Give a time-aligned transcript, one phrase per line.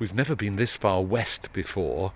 [0.00, 2.12] We've never been this far west before.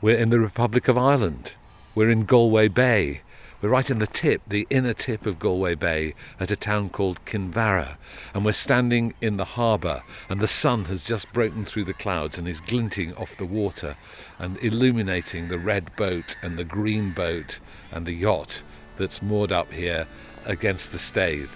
[0.00, 1.56] We're in the Republic of Ireland.
[1.92, 3.22] We're in Galway Bay.
[3.60, 7.24] We're right in the tip, the inner tip of Galway Bay, at a town called
[7.24, 7.96] Kinvara,
[8.32, 12.38] and we're standing in the harbour, and the sun has just broken through the clouds
[12.38, 13.96] and is glinting off the water
[14.38, 17.58] and illuminating the red boat and the green boat
[17.90, 18.62] and the yacht
[18.98, 20.06] that's moored up here
[20.44, 21.50] against the Staithe.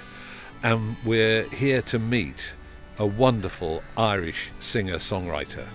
[0.64, 2.56] And we're here to meet
[2.98, 5.66] a wonderful Irish singer songwriter.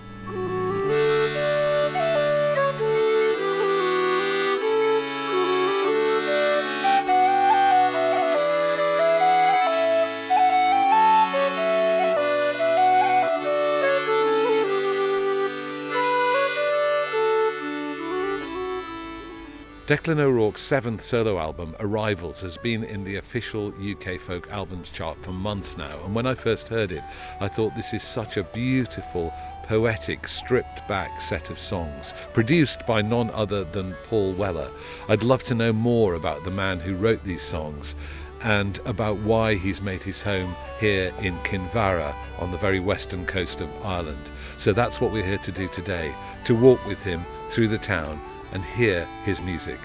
[19.90, 25.18] Declan O'Rourke's seventh solo album, Arrivals, has been in the official UK folk albums chart
[25.24, 25.98] for months now.
[26.04, 27.02] And when I first heard it,
[27.40, 33.02] I thought this is such a beautiful, poetic, stripped back set of songs, produced by
[33.02, 34.70] none other than Paul Weller.
[35.08, 37.96] I'd love to know more about the man who wrote these songs
[38.42, 43.60] and about why he's made his home here in Kinvara on the very western coast
[43.60, 44.30] of Ireland.
[44.56, 48.20] So that's what we're here to do today to walk with him through the town
[48.52, 49.78] and hear his music.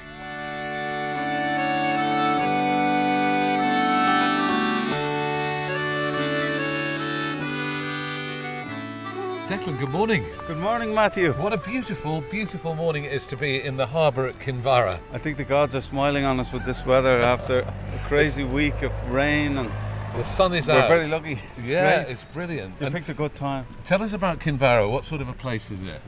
[9.48, 10.26] Declan, good morning.
[10.48, 11.32] Good morning, Matthew.
[11.34, 15.00] What a beautiful, beautiful morning it is to be in the harbour at Kinvara.
[15.14, 17.74] I think the gods are smiling on us with this weather after a
[18.08, 19.70] crazy week of rain and
[20.16, 20.90] the sun is out.
[20.90, 21.40] we're very lucky.
[21.58, 22.12] It's yeah, great.
[22.12, 22.74] it's brilliant.
[22.80, 23.68] You And picked a good time.
[23.84, 24.90] tell us about Kinvara.
[24.90, 26.02] What sort of a place is it?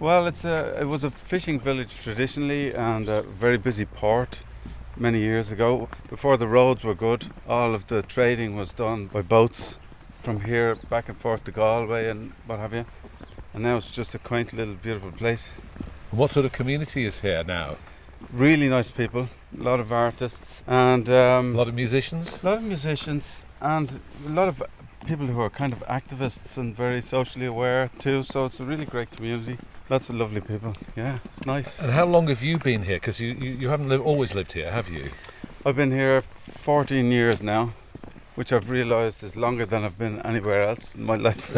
[0.00, 4.40] Well, it's a, it was a fishing village traditionally and a very busy port
[4.96, 5.90] many years ago.
[6.08, 9.78] Before the roads were good, all of the trading was done by boats
[10.14, 12.86] from here back and forth to Galway and what have you.
[13.52, 15.50] And now it's just a quaint little beautiful place.
[16.12, 17.76] What sort of community is here now?
[18.32, 19.28] Really nice people,
[19.58, 22.42] a lot of artists and um, A lot of musicians?
[22.42, 24.62] A lot of musicians and a lot of
[25.06, 28.22] people who are kind of activists and very socially aware too.
[28.22, 29.58] So it's a really great community.
[29.90, 30.72] Lots of lovely people.
[30.94, 31.80] Yeah, it's nice.
[31.80, 32.94] And how long have you been here?
[32.94, 35.10] Because you, you, you haven't always lived here, have you?
[35.66, 37.72] I've been here 14 years now,
[38.36, 41.50] which I've realised is longer than I've been anywhere else in my life.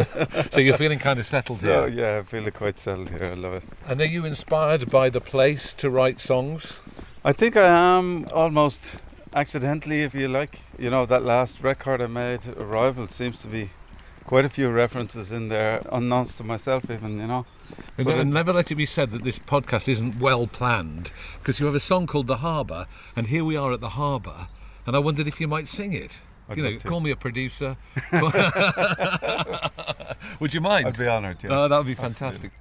[0.51, 2.15] So you're feeling kind of settled so here.
[2.15, 3.23] yeah, I feel quite settled here.
[3.23, 3.63] I love it.
[3.85, 6.79] And are you inspired by the place to write songs?
[7.23, 7.67] I think I
[7.97, 8.95] am almost
[9.35, 10.57] accidentally, if you like.
[10.79, 13.69] You know, that last record I made, Arrival, seems to be
[14.25, 17.45] quite a few references in there, unknowns to myself even, you know.
[17.97, 21.59] And, But uh, never let it be said that this podcast isn't well planned, because
[21.59, 22.85] you have a song called The Harbour,
[23.15, 24.47] and here we are at the harbour,
[24.85, 26.19] and I wondered if you might sing it.
[26.49, 26.87] I'd you know, to.
[26.87, 27.77] call me a producer.
[30.39, 30.87] Would you mind?
[30.87, 31.51] I'd be honoured, yes.
[31.53, 32.51] Oh, that would be Absolutely.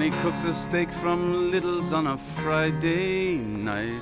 [0.00, 4.00] Johnny cooks a steak from Little's on a Friday night.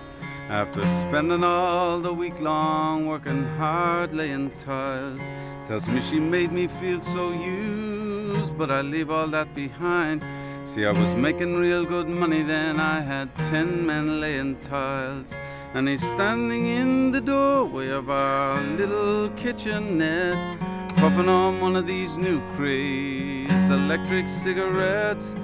[0.49, 5.21] After spending all the week long working hard laying tiles,
[5.67, 10.23] tells me she made me feel so used, but I leave all that behind.
[10.67, 12.79] See, I was making real good money then.
[12.79, 15.35] I had ten men laying tiles,
[15.75, 20.61] and he's standing in the doorway of our little kitchenette,
[20.95, 25.35] puffing on one of these new craze electric cigarettes.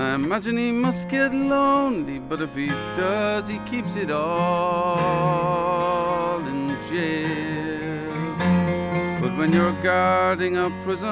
[0.00, 4.38] I imagine he must get lonely, but if he does, he keeps it all
[6.46, 8.10] in jail.
[9.20, 11.08] But when you're guarding a prison,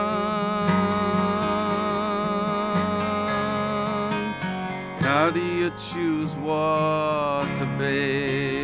[5.01, 8.60] how do you choose what to bail?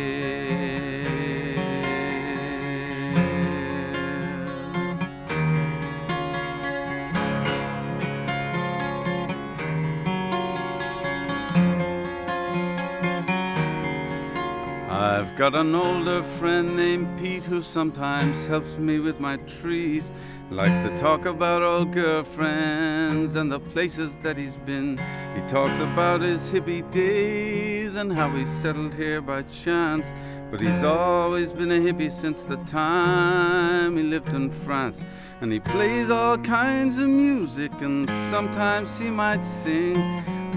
[15.37, 20.11] Got an older friend named Pete who sometimes helps me with my trees.
[20.49, 24.97] Likes to talk about old girlfriends and the places that he's been.
[25.35, 30.07] He talks about his hippie days and how he settled here by chance.
[30.49, 35.05] But he's always been a hippie since the time he lived in France.
[35.41, 40.01] And he plays all kinds of music and sometimes he might sing.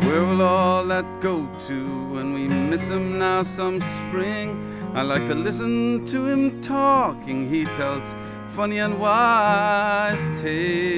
[0.07, 4.70] Where will all that go to when we miss him now some spring?
[4.93, 7.49] I like to listen to him talking.
[7.49, 8.15] He tells
[8.51, 10.91] funny and wise tales.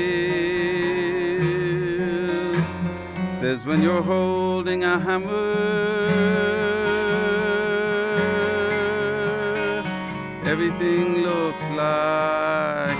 [3.38, 5.52] Says when you're holding a hammer,
[10.46, 12.91] everything looks like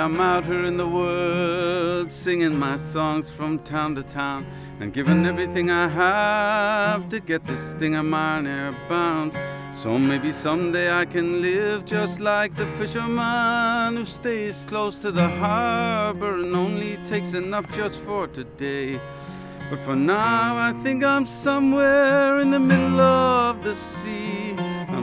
[0.00, 4.46] I'm out here in the world singing my songs from town to town
[4.80, 9.36] and giving everything I have to get this thing of mine airbound.
[9.82, 15.28] So maybe someday I can live just like the fisherman who stays close to the
[15.28, 18.98] harbor and only takes enough just for today.
[19.68, 24.56] But for now, I think I'm somewhere in the middle of the sea.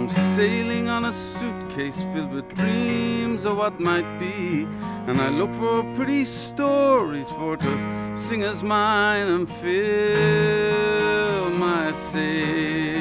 [0.10, 4.68] Sailing on a suitcase filled with dreams of what might be.
[5.08, 12.98] And I look for pretty stories for to sing as mine and fill my sail.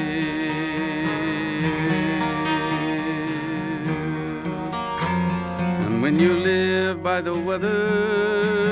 [5.85, 8.66] And when you live by the weather,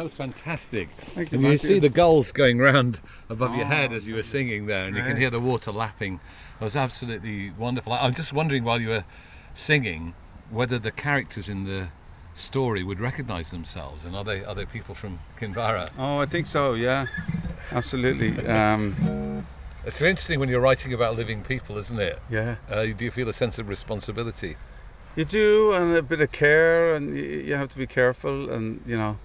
[0.00, 0.88] that was fantastic.
[1.14, 4.14] Thank you, and you see the gulls going round above your head Oh, as you
[4.14, 6.20] were singing there, and you can hear the water lapping.
[6.58, 7.92] It was absolutely wonderful.
[7.92, 9.04] I- I'm just wondering while you were
[9.52, 10.14] singing
[10.48, 11.88] whether the characters in the
[12.32, 15.90] story would recognise themselves, and are they are they people from Kinvara?
[15.98, 16.72] Oh, I think so.
[16.72, 17.04] Yeah,
[17.70, 18.30] absolutely.
[18.48, 19.44] Um,
[19.84, 22.18] It's interesting when you're writing about living people, isn't it?
[22.30, 24.56] yeah, Uh, do you feel a sense of responsibility?
[25.16, 28.96] you do, and a bit of care, and you have to be careful, and you
[28.96, 29.18] know,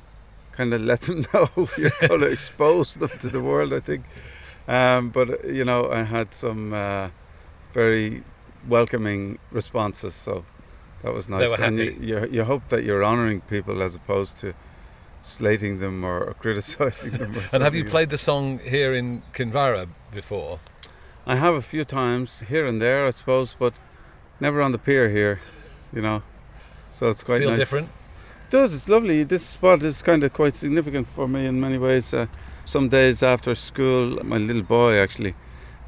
[0.55, 3.73] kind of let them know you're going to expose them to the world.
[3.73, 4.05] I think,
[4.67, 7.09] um, but uh, you know, I had some uh,
[7.71, 8.23] very
[8.67, 10.45] welcoming responses, so
[11.03, 11.49] that was nice.
[11.49, 12.05] were and you, happy.
[12.05, 14.53] you, you hope that you're honouring people as opposed to
[15.21, 17.35] slating them or, or criticising them.
[17.37, 20.59] or And have you played the song here in Kinvara before?
[21.27, 23.73] I have a few times here and there, I suppose, but
[24.39, 25.41] never on the pier here,
[25.91, 26.21] you know.
[26.91, 27.59] So it's quite Feel nice.
[27.59, 27.89] different?
[28.45, 28.75] It does.
[28.75, 29.23] It's lovely.
[29.23, 32.13] This spot is kind of quite significant for me in many ways.
[32.13, 32.27] Uh,
[32.63, 35.33] some days after school, my little boy actually,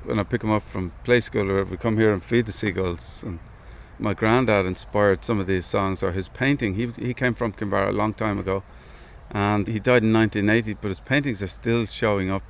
[0.06, 2.52] when I pick him up from play school, or we come here and feed the
[2.52, 3.22] seagulls.
[3.22, 3.38] And
[4.00, 6.74] my granddad inspired some of these songs or his painting.
[6.74, 8.64] He he came from Kinvara a long time ago,
[9.30, 10.80] and he died in 1980.
[10.82, 12.44] But his paintings are still showing up.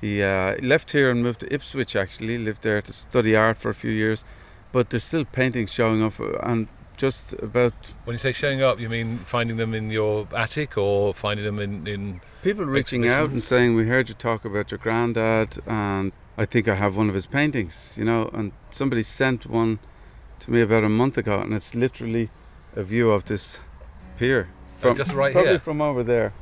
[0.00, 1.96] He uh, left here and moved to Ipswich.
[1.96, 4.24] Actually, lived there to study art for a few years,
[4.72, 6.66] but there's still paintings showing up, uh, and
[6.98, 7.72] just about
[8.04, 11.58] When you say showing up, you mean finding them in your attic or finding them
[11.58, 16.12] in, in people reaching out and saying, "We heard you talk about your granddad, and
[16.36, 19.78] I think I have one of his paintings." You know, and somebody sent one
[20.40, 22.30] to me about a month ago, and it's literally
[22.76, 23.60] a view of this
[24.18, 25.32] pier from just right here.
[25.32, 25.58] probably here?
[25.60, 26.34] from over there.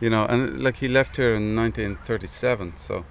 [0.00, 3.04] You know, and like he left here in 1937, so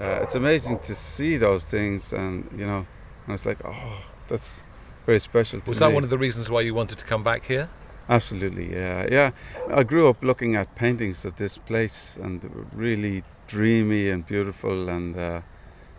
[0.00, 2.86] uh, it's amazing to see those things, and you know,
[3.26, 4.64] and it's like, oh, that's
[5.04, 5.86] very special to Was me.
[5.88, 7.68] that one of the reasons why you wanted to come back here?
[8.08, 9.30] Absolutely, yeah, yeah.
[9.72, 14.26] I grew up looking at paintings of this place, and they were really dreamy and
[14.26, 15.40] beautiful, and uh,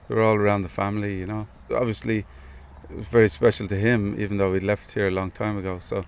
[0.07, 1.17] they were all around the family.
[1.19, 2.25] You know, obviously,
[2.89, 5.79] it was very special to him, even though he left here a long time ago.
[5.79, 6.03] So,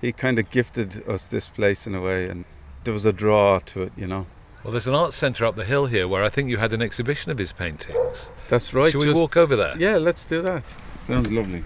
[0.00, 2.44] he kind of gifted us this place in a way, and
[2.84, 3.92] there was a draw to it.
[3.96, 4.26] You know,
[4.64, 6.80] Well, there's an art centre up the hill here where I think you had an
[6.82, 8.30] exhibition of his paintings.
[8.48, 8.90] that's right.
[8.92, 9.74] Should we walk over there?
[9.78, 10.64] Yeah, let's do that.
[11.00, 11.64] Sounds lovely.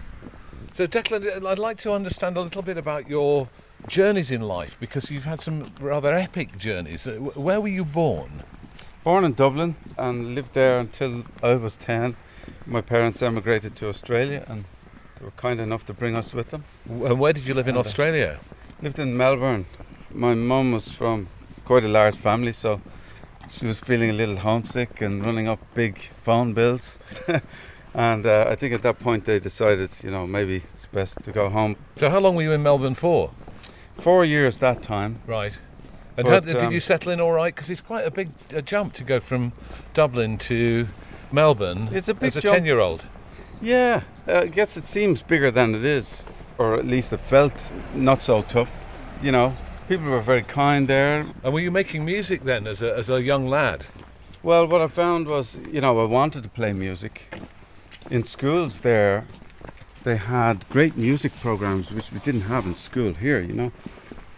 [0.79, 3.49] So, Declan, I'd like to understand a little bit about your
[3.89, 7.05] journeys in life because you've had some rather epic journeys.
[7.05, 8.45] Uh, Where were you born?
[9.03, 12.15] Born in Dublin and lived there until I was 10.
[12.65, 14.67] My parents emigrated to Australia and
[15.19, 16.63] they were kind enough to bring us with them.
[16.89, 18.39] And where did you live in Uh, Australia?
[18.81, 19.67] Lived in Melbourne.
[20.13, 21.27] My mum was from
[21.65, 22.81] quite a large family, so
[23.51, 27.01] she was feeling a little homesick and running up big phone bills.
[27.99, 31.33] And uh, I think at that point they decided, you know, maybe it's best to
[31.33, 31.75] go home.
[31.97, 33.33] So how long were you in Melbourne for?
[33.97, 35.21] Four years that time.
[35.27, 35.59] Right.
[36.17, 37.53] And But, how, did um, you settle in all right?
[37.53, 39.53] Because it's quite a big a jump to go from
[39.95, 40.87] Dublin to
[41.33, 43.05] Melbourne It's a big as a ten-year-old.
[43.61, 46.25] Yeah, uh, I guess it seems bigger than it is,
[46.57, 48.97] or at least it felt not so tough.
[49.21, 49.57] You know,
[49.89, 51.27] people were very kind there.
[51.43, 53.87] And were you making music then as a, as a young lad?
[54.45, 57.35] Well, what I found was, you know, I wanted to play music.
[58.11, 59.27] In schools there,
[60.03, 63.71] they had great music programs which we didn't have in school here, you know.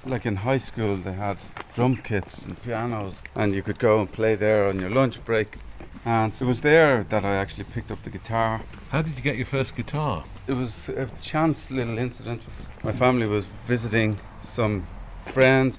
[0.05, 1.39] Like in high school, they had
[1.73, 5.59] drum kits and pianos, and you could go and play there on your lunch break.
[6.05, 8.63] And it was there that I actually picked up the guitar.
[8.89, 10.25] How did you get your first guitar?
[10.49, 12.43] It was a chance little incident.
[12.83, 14.85] My family was visiting some
[15.27, 15.79] friends,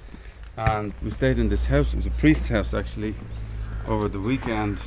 [0.55, 1.91] and we stayed in this house.
[1.91, 3.15] It was a priest's house actually,
[3.85, 4.81] over the weekend.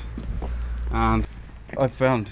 [0.91, 1.27] And
[1.77, 2.31] I found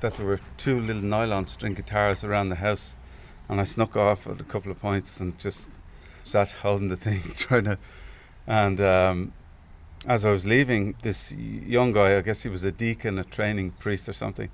[0.00, 2.96] that there were two little nylon string guitars around the house,
[3.48, 5.70] and I snuck off at a couple of points and just
[6.22, 7.78] sat holding the thing, trying to.
[8.46, 9.32] And um,
[10.06, 13.72] as I was leaving, this young guy, I guess he was a deacon, a training
[13.72, 14.50] priest or something,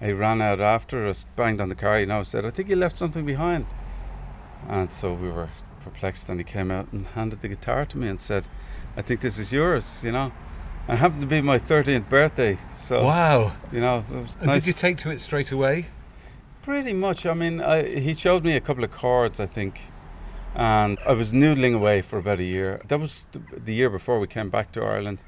[0.00, 2.76] he ran out after us, banged on the car, you know, said, I think you
[2.76, 3.66] left something behind.
[4.68, 8.08] And so we were perplexed, and he came out and handed the guitar to me
[8.08, 8.46] and said,
[8.96, 10.32] I think this is yours, you know.
[10.88, 13.52] And it happened to be my 13th birthday, so, Wow.
[13.72, 14.64] you know, it was And nice.
[14.64, 15.86] did you take to it straight away?
[16.62, 17.26] Pretty much.
[17.26, 19.80] I mean, I, he showed me a couple of chords, I think,
[20.54, 22.80] and I was noodling away for about a year.
[22.88, 23.26] That was
[23.64, 25.18] the, year before we came back to Ireland.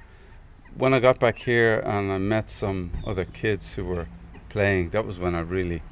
[0.77, 4.07] When I got back here and I met some other kids who were
[4.49, 5.83] playing, that was when I really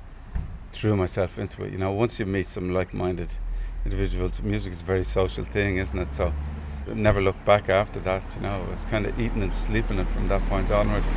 [0.72, 1.72] threw myself into it.
[1.72, 3.38] You know, once you meet some like-minded
[3.84, 6.14] individuals, music is a very social thing, isn't it?
[6.14, 6.32] So,
[6.86, 8.22] never looked back after that.
[8.36, 11.12] You know, I was kind of eating and sleeping it from that point onwards.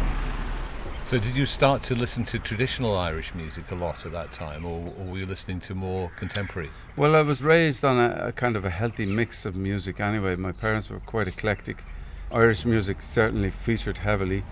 [1.04, 4.66] So did you start to listen to traditional Irish music a lot at that time,
[4.66, 6.70] or, or were you listening to more contemporary?
[6.96, 10.38] Well, I was raised on a, a kind of a healthy mix of music anyway.
[10.38, 11.84] My parents were quite eclectic.
[12.32, 14.46] Irish music certainly featured heavily,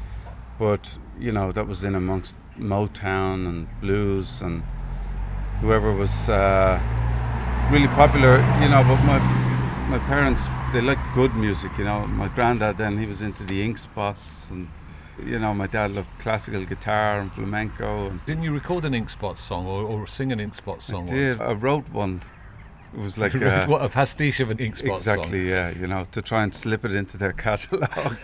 [0.59, 4.61] but you know, that was in amongst Motown and blues and
[5.61, 6.79] whoever was uh,
[7.71, 9.50] really popular, you know, but my
[9.91, 12.07] my parents they liked good music, you know.
[12.07, 14.69] My granddad then he was into the Ink Spots and
[15.21, 19.09] you know, my dad loved classical guitar and flamenco and Didn't you record an Ink
[19.09, 21.39] Spots song or, or sing an Ink Spots song I did.
[21.39, 21.41] once?
[21.41, 22.21] I wrote one.
[22.93, 25.17] It was like uh, what, a pastiche of an Ink Spots song.
[25.17, 28.17] Exactly, yeah, you know, to try and slip it into their catalogue.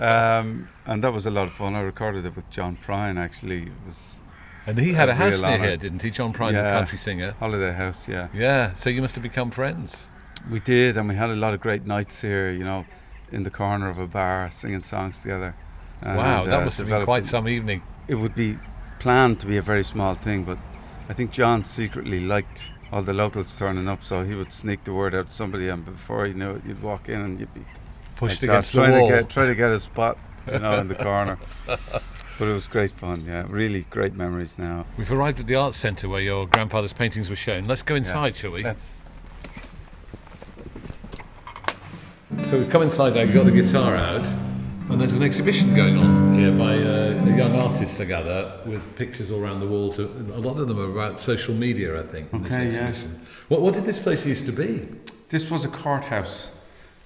[0.00, 1.74] um, and that was a lot of fun.
[1.74, 3.64] I recorded it with John Prine, actually.
[3.64, 4.22] It was
[4.64, 6.10] And he had A a house near here, didn't he?
[6.10, 7.32] John Prine, the country singer.
[7.38, 8.28] Holiday House, yeah.
[8.32, 10.06] Yeah, so you must have become friends.
[10.50, 12.86] We did, and we had a lot of great nights here, you know,
[13.32, 15.54] in the corner of a bar, singing songs together.
[16.02, 17.82] And, wow, that uh, must have been quite some evening.
[18.06, 18.58] It would be
[18.98, 20.58] planned to be a very small thing, but
[21.08, 24.92] I think John secretly liked all the locals turning up, so he would sneak the
[24.92, 27.64] word out to somebody, and before you knew it, you'd walk in and you'd be
[28.16, 29.08] Pushed like that, against the trying wall.
[29.08, 30.18] To get, try to get a spot,
[30.50, 31.38] you know, in the corner.
[31.66, 33.44] But it was great fun, yeah.
[33.48, 34.86] Really great memories now.
[34.96, 37.64] We've arrived at the arts centre where your grandfather's paintings were shown.
[37.64, 38.62] Let's go inside, shall we?
[38.62, 38.96] That's
[42.42, 44.26] So we've come inside you've got the guitar out,
[44.90, 49.30] and there's an exhibition going on here by uh, young artist, I gather, with pictures
[49.30, 49.98] all around the walls.
[49.98, 52.88] A lot of them are about social media, I think, in Okay, this yeah.
[52.88, 53.20] exhibition.
[53.48, 54.88] What, what did this place used to be?
[55.28, 56.50] this was a courthouse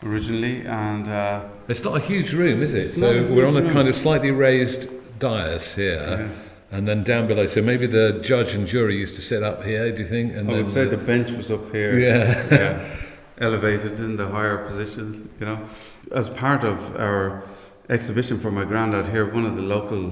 [0.02, 2.94] originally, and uh, It's not a huge room, is it?
[2.94, 3.70] So we're on a room.
[3.72, 5.96] kind of slightly raised dais here.
[6.30, 6.76] Yeah.
[6.76, 9.90] And then down below, so maybe the judge and jury used to sit up here.
[9.92, 10.34] Do you think?
[10.34, 11.98] And I would say the bench was up here.
[11.98, 12.46] Yeah.
[12.50, 12.96] yeah,
[13.40, 15.58] elevated in the higher position, you know.
[16.12, 17.42] As part of our
[17.88, 20.10] exhibition for my granddad here, one of the local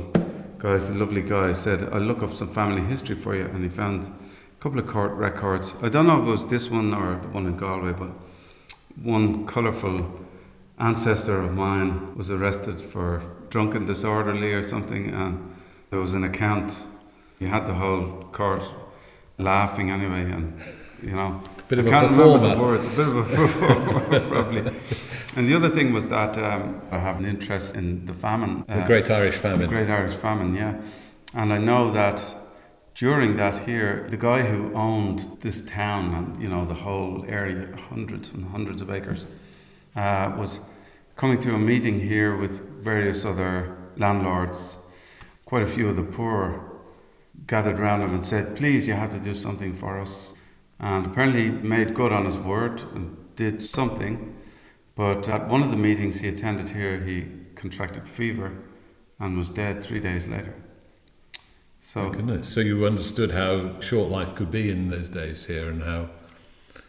[0.59, 3.45] guys, a lovely guy, said, I'll look up some family history for you.
[3.45, 5.75] And he found a couple of court records.
[5.83, 8.11] I don't know if it was this one or the one in Galway, but
[9.03, 10.25] one colourful
[10.79, 15.11] ancestor of mine was arrested for drunken disorderly or something.
[15.11, 15.55] And
[15.91, 16.87] there was an account.
[17.39, 18.63] You had the whole court
[19.39, 20.23] laughing anyway.
[20.23, 20.61] And,
[21.03, 22.87] you know, Bit of I a can't remember the words.
[22.95, 24.73] A bit of a performer, probably.
[25.37, 28.65] And the other thing was that um, I have an interest in the famine.
[28.67, 29.59] the uh, Great Irish Famine.
[29.59, 30.81] the Great Irish Famine, yeah.
[31.35, 32.35] And I know that
[32.95, 37.69] during that here, the guy who owned this town and you know the whole area,
[37.91, 39.27] hundreds and hundreds of acres,
[39.95, 40.61] uh, was
[41.17, 44.79] coming to a meeting here with various other landlords.
[45.45, 46.65] Quite a few of the poor
[47.47, 50.35] gathered round him and said, "Please, you have to do something for us."
[50.81, 54.37] And apparently, he made good on his word and did something.
[54.95, 58.53] But at one of the meetings he attended here, he contracted fever
[59.21, 60.55] and was dead three days later.
[61.81, 62.53] So Goodness.
[62.53, 66.11] So you understood how short life could be in those days here and how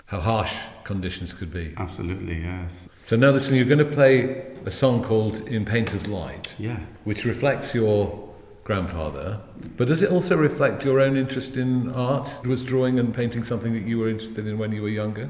[0.07, 1.71] how harsh conditions could be.
[1.77, 6.55] absolutely, yes, So now listen, you're going to play a song called In Painter's Light,
[6.57, 6.79] yeah.
[7.03, 8.28] which reflects your
[8.69, 9.41] grandfather,
[9.77, 12.39] but does it also reflect your own interest in art?
[12.45, 15.27] Was drawing and painting something that you were interested in when you were younger?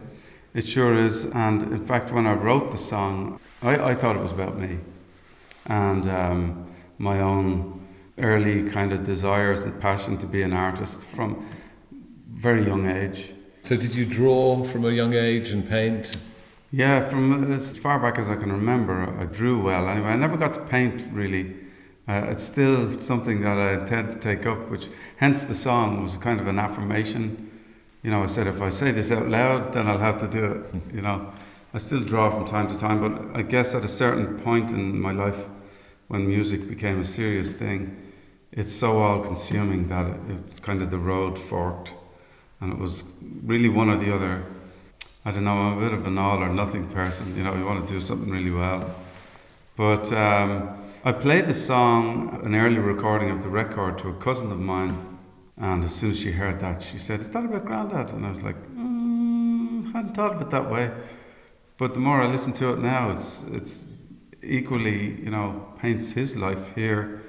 [0.53, 1.23] It sure is.
[1.23, 4.79] And in fact, when I wrote the song, I, I thought it was about me
[5.67, 7.79] and um, my own
[8.17, 11.47] early kind of desires and passion to be an artist from
[12.31, 13.33] very young age.
[13.63, 16.17] So did you draw from a young age and paint?
[16.71, 19.87] Yeah, from as far back as I can remember, I drew well.
[19.87, 21.68] Anyway, I never got to paint really.
[22.09, 24.87] Uh, it's still something that I intend to take up, which
[25.17, 27.51] hence the song was kind of an affirmation.
[28.01, 30.43] You know, I said if I say this out loud, then I'll have to do
[30.45, 30.73] it.
[30.95, 31.31] You know,
[31.71, 34.99] I still draw from time to time, but I guess at a certain point in
[34.99, 35.45] my life,
[36.07, 37.95] when music became a serious thing,
[38.51, 41.93] it's so all-consuming that it, it kind of the road forked,
[42.59, 43.03] and it was
[43.43, 44.43] really one or the other.
[45.25, 47.37] I don't know, I'm a bit of an all or nothing person.
[47.37, 48.95] You know, you want to do something really well.
[49.77, 54.51] But um, I played the song, an early recording of the record, to a cousin
[54.51, 55.17] of mine.
[55.55, 58.11] And as soon as she heard that, she said, Is that about Grandad?
[58.11, 60.91] And I was like, mm, hadn't thought of it that way.
[61.77, 63.87] But the more I listen to it now, it's, it's
[64.43, 67.21] equally, you know, paints his life here,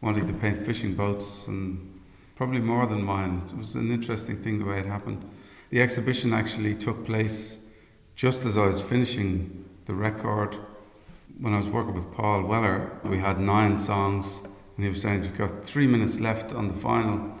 [0.00, 2.00] wanting to paint fishing boats, and
[2.34, 3.40] probably more than mine.
[3.46, 5.24] It was an interesting thing the way it happened.
[5.70, 7.60] The exhibition actually took place
[8.16, 10.56] just as I was finishing the record.
[11.40, 14.40] When I was working with Paul Weller, we had nine songs,
[14.76, 17.38] and he was saying, You've got three minutes left on the final.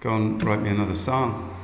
[0.00, 1.54] Go and write me another song.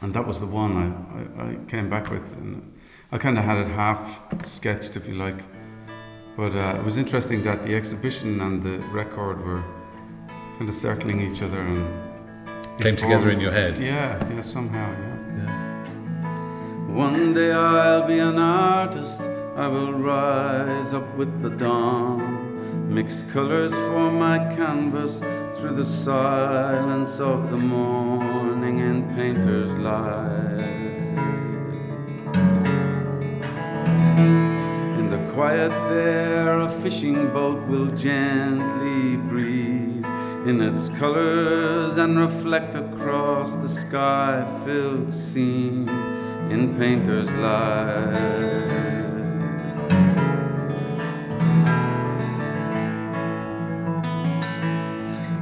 [0.00, 2.32] And that was the one I, I, I came back with.
[2.34, 2.72] And
[3.10, 5.42] I kind of had it half sketched, if you like.
[6.36, 9.64] But uh, it was interesting that the exhibition and the record were
[10.58, 12.08] kind of circling each other and
[12.78, 13.76] Came together in your head?
[13.76, 15.16] yeah, yeah, somehow, yeah.
[15.36, 16.94] Yeah.
[16.94, 19.20] One day I'll be an artist,
[19.58, 25.18] I will rise up with the dawn, mix colors for my canvas
[25.58, 30.60] through the silence of the morning in painter's light.
[35.00, 40.06] In the quiet there, a fishing boat will gently breathe
[40.46, 45.88] in its colors and reflect across the sky filled scene
[46.48, 48.87] in painter's light.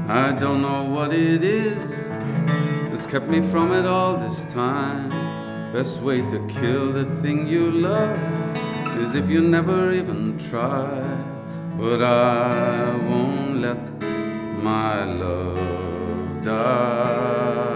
[0.08, 2.06] I don't know what it is
[2.88, 5.10] that's kept me from it all this time.
[5.72, 8.16] Best way to kill the thing you love
[8.98, 10.88] is if you never even try.
[11.76, 13.82] But I won't let
[14.62, 17.66] my love die.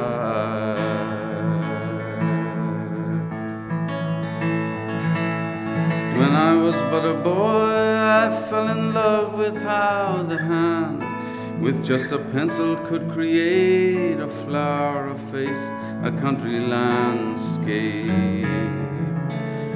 [6.16, 7.74] When I was but a boy,
[8.22, 11.09] I fell in love with how the hand
[11.60, 15.70] with just a pencil could create a flower, a face,
[16.02, 18.06] a country landscape.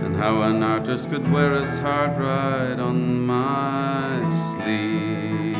[0.04, 5.56] And how an artist could wear his heart right on my sleeve.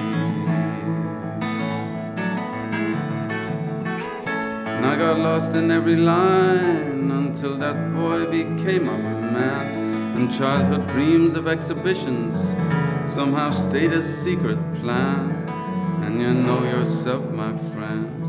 [4.67, 10.17] And I got lost in every line until that boy became a man.
[10.17, 12.55] And childhood dreams of exhibitions
[13.13, 15.34] somehow stayed a secret plan.
[16.15, 18.25] And you know yourself, my friends,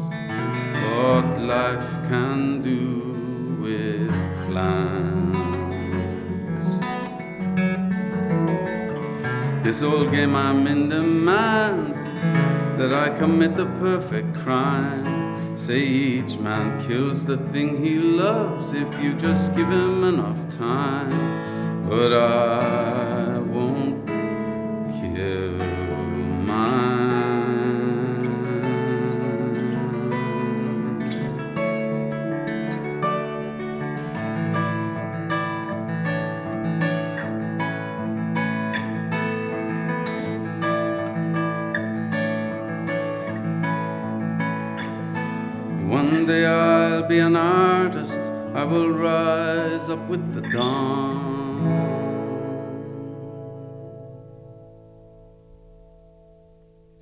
[0.89, 4.09] what life can do with
[4.47, 5.37] plans.
[9.63, 12.03] This old game I'm in demands
[12.79, 15.55] that I commit the perfect crime.
[15.55, 21.87] Say each man kills the thing he loves if you just give him enough time.
[21.87, 23.14] But I
[47.15, 51.23] be an artist, I will rise up with the dawn.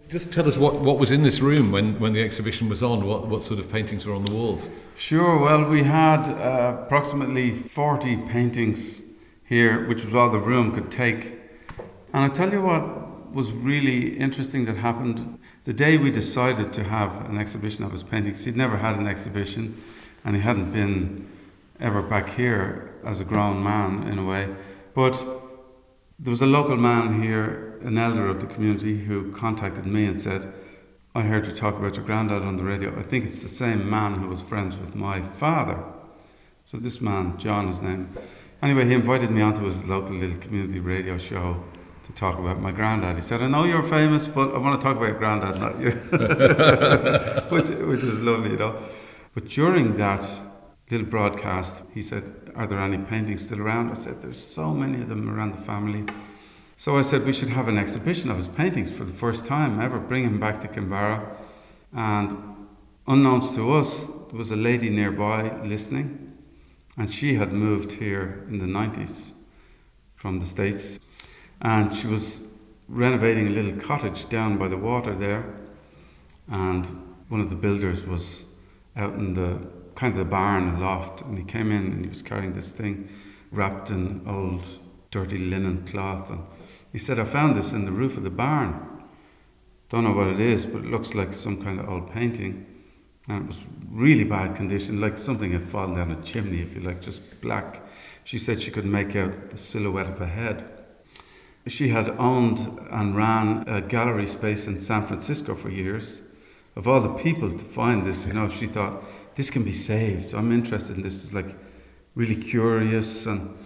[0.08, 3.08] Just tell us what, what was in this room when, when the exhibition was on,
[3.08, 4.70] what, what sort of paintings were on the walls?
[4.96, 9.02] Sure, well, we had uh, approximately 40 paintings
[9.46, 11.34] here, which was all the room could take.
[12.14, 16.84] And I tell you what, was really interesting that happened the day we decided to
[16.84, 18.46] have an exhibition of his paintings.
[18.46, 19.82] He'd never had an exhibition,
[20.26, 21.28] and he hadn't been
[21.80, 24.48] ever back here as a grown man in a way.
[24.94, 25.16] But
[26.20, 30.22] there was a local man here, an elder of the community, who contacted me and
[30.22, 30.54] said,
[31.16, 32.98] I heard you talk about your granddad on the radio.
[32.98, 35.78] I think it's the same man who was friends with my father.
[36.66, 38.16] So this man, John, his name.
[38.62, 41.62] Anyway, he invited me onto his local little community radio show
[42.06, 43.16] to talk about my granddad.
[43.16, 45.80] He said, I know you're famous, but I want to talk about your granddad, not
[45.80, 45.92] you.
[47.56, 48.76] which, which was lovely, you know.
[49.34, 50.42] But during that
[50.92, 53.92] little broadcast, he said, Are there any paintings still around?
[53.92, 56.06] I said, There's so many of them around the family.
[56.78, 59.80] So I said, We should have an exhibition of his paintings for the first time
[59.82, 61.36] ever, bring him back to Kinvara.
[61.94, 62.38] And
[63.08, 66.38] unknowns to us, there was a lady nearby listening,
[66.98, 69.32] and she had moved here in the 90s
[70.16, 71.00] from the States.
[71.62, 72.42] And she was
[72.88, 75.46] renovating a little cottage down by the water there.
[76.50, 76.86] And
[77.30, 78.46] one of the builders was
[78.96, 82.22] out in the kind of the barn, loft, and he came in and he was
[82.22, 83.10] carrying this thing
[83.52, 84.68] wrapped in old
[85.12, 86.30] dirty linen cloth.
[86.30, 86.42] And
[86.92, 88.90] he said, I found this in the roof of the barn.
[89.90, 92.66] Don't know what it is, but it looks like some kind of old painting.
[93.30, 96.82] And it was really bad condition, like something had fallen down a chimney, if you
[96.82, 97.82] like, just black.
[98.24, 100.70] She said she could make out the silhouette of a head.
[101.68, 102.60] She had owned
[102.92, 106.22] and ran a gallery space in San Francisco for years.
[106.76, 109.04] Of all the people to find this, you know, she thought,
[109.36, 110.34] this can be saved.
[110.34, 111.24] I'm interested in this.
[111.24, 111.56] It's like
[112.16, 113.26] really curious.
[113.26, 113.58] And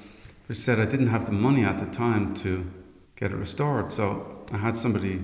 [0.47, 2.65] she said I didn't have the money at the time to
[3.15, 3.91] get it restored.
[3.91, 5.23] So I had somebody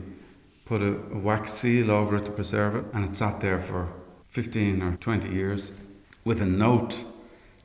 [0.65, 2.85] put a, a wax seal over it to preserve it.
[2.93, 3.91] And it sat there for
[4.29, 5.71] 15 or 20 years
[6.25, 7.05] with a note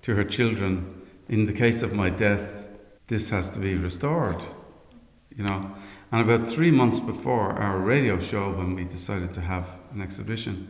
[0.02, 2.68] to her children in the case of my death,
[3.07, 4.42] this has to be restored.
[5.37, 5.74] You know,
[6.11, 10.68] and about three months before our radio show, when we decided to have an exhibition,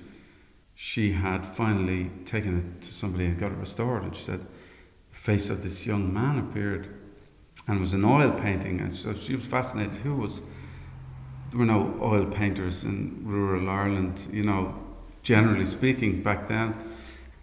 [0.75, 4.05] she had finally taken it to somebody and got it restored.
[4.05, 4.47] And she said,
[5.11, 6.95] the face of this young man appeared,
[7.67, 8.81] and it was an oil painting.
[8.81, 9.95] And so she was fascinated.
[9.97, 10.43] Who was?
[11.51, 14.75] There were no oil painters in rural Ireland, you know,
[15.23, 16.75] generally speaking, back then.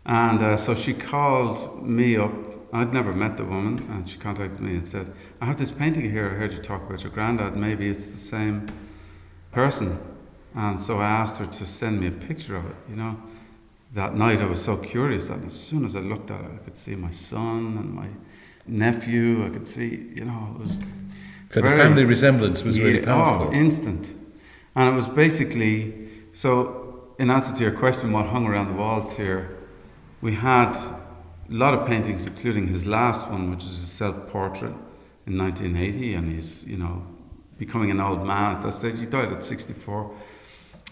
[0.05, 2.31] And uh, so she called me up.
[2.71, 6.09] I'd never met the woman, and she contacted me and said, "I have this painting
[6.09, 6.29] here.
[6.29, 7.55] I heard you talk about your granddad.
[7.55, 8.67] Maybe it's the same
[9.51, 10.14] person."
[10.55, 13.17] And so I asked her to send me a picture of it, you know.
[13.93, 16.63] That night I was so curious, and as soon as I looked at it, I
[16.63, 18.07] could see my son and my
[18.67, 19.45] nephew.
[19.45, 20.79] I could see, you know, it was.
[21.49, 23.47] So very, the family resemblance was really yeah, oh, powerful.
[23.49, 24.15] Oh, instant.
[24.75, 29.15] And it was basically so, in answer to your question, what hung around the walls
[29.15, 29.57] here,
[30.21, 31.01] we had a
[31.47, 34.73] lot of paintings, including his last one, which is a self portrait
[35.25, 37.05] in 1980, and he's, you know,
[37.57, 38.99] becoming an old man at that stage.
[38.99, 40.13] He died at 64.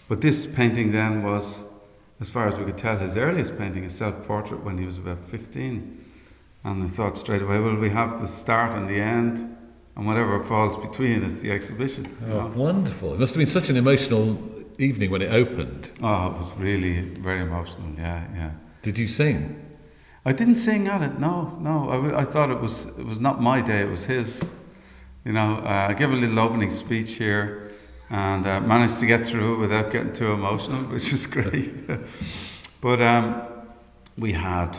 [0.08, 1.63] But this painting then was,
[2.20, 4.98] as far as we could tell, his earliest painting, a self portrait when he was
[4.98, 6.06] about 15.
[6.66, 9.58] And I thought straight away, well, we have the start and the end,
[9.96, 12.16] and whatever falls between is the exhibition.
[12.26, 12.48] Oh, know?
[12.56, 13.13] wonderful.
[13.13, 14.38] It must have been such an emotional
[14.80, 15.92] evening when it opened.
[16.02, 18.52] Oh, it was really very emotional, yeah, yeah.
[18.82, 19.60] Did you sing?
[20.26, 21.89] I didn't sing at it, no, no.
[21.89, 24.42] I, I thought it was, it was not my day, it was his.
[25.26, 27.62] You know, uh, I gave a little opening speech here
[28.10, 31.74] and uh, managed to get through it without getting too emotional, which was great.
[32.82, 33.42] but um,
[34.18, 34.78] we had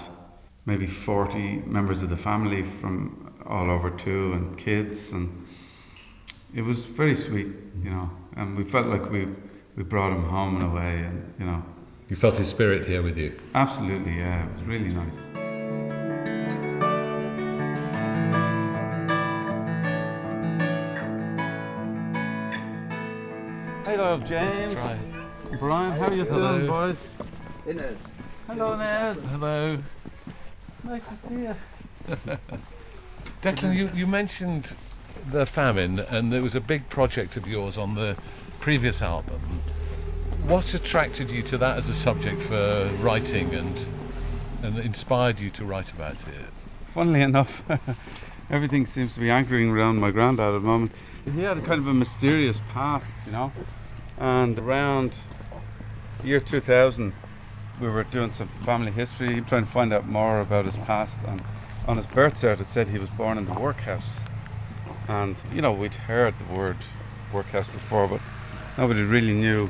[0.66, 5.46] maybe 40 members of the family from all over too, and kids, and
[6.54, 7.48] it was very sweet,
[7.82, 8.10] you know.
[8.36, 9.28] And we felt like we
[9.76, 11.62] we brought him home in a way, and you know.
[12.08, 13.38] You felt his spirit here with you.
[13.54, 14.46] Absolutely, yeah.
[14.46, 15.43] It was really nice.
[24.14, 24.76] Hello, James.
[25.58, 26.56] Brian, how are you Hello.
[26.56, 26.96] doing, boys?
[27.66, 27.98] Inez.
[28.46, 29.24] Hello, Inez.
[29.24, 29.78] Hello.
[30.84, 31.56] Nice to see you.
[33.42, 34.76] Declan, you, you mentioned
[35.32, 38.16] the famine, and there was a big project of yours on the
[38.60, 39.40] previous album.
[40.46, 43.84] What attracted you to that as a subject for writing and
[44.62, 46.52] and inspired you to write about it?
[46.86, 47.64] Funnily enough,
[48.50, 50.92] everything seems to be anchoring around my granddad at the moment.
[51.34, 53.50] He had a kind of a mysterious past, you know.
[54.18, 55.16] And around
[56.22, 57.12] year 2000,
[57.80, 61.18] we were doing some family history, trying to find out more about his past.
[61.26, 61.42] And
[61.88, 64.04] on his birth cert, it said he was born in the workhouse.
[65.08, 66.76] And, you know, we'd heard the word
[67.32, 68.20] workhouse before, but
[68.78, 69.68] nobody really knew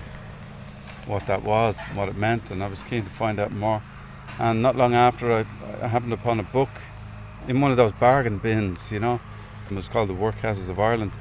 [1.06, 3.82] what that was, what it meant, and I was keen to find out more.
[4.38, 5.40] And not long after, I,
[5.82, 6.70] I happened upon a book
[7.48, 9.20] in one of those bargain bins, you know.
[9.68, 11.12] And it was called The Workhouses of Ireland.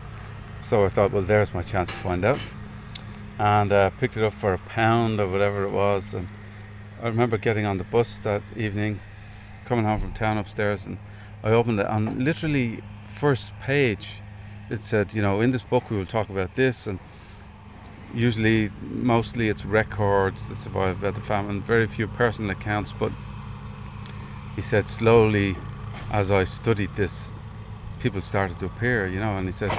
[0.62, 2.40] So I thought, well, there's my chance to find out.
[3.40, 6.14] And uh, picked it up for a pound or whatever it was.
[6.14, 6.28] And
[7.02, 9.00] I remember getting on the bus that evening,
[9.66, 10.98] coming home from town upstairs, and
[11.44, 11.88] I opened it.
[11.88, 14.22] On literally first page,
[14.70, 17.00] it said, you know, in this book we will talk about this, and
[18.14, 22.94] usually, mostly it's records that survive about the famine, very few personal accounts.
[22.98, 23.12] But
[24.56, 25.58] he said slowly,
[26.12, 27.32] as I studied this,
[28.00, 29.72] people started to appear, you know, and he said,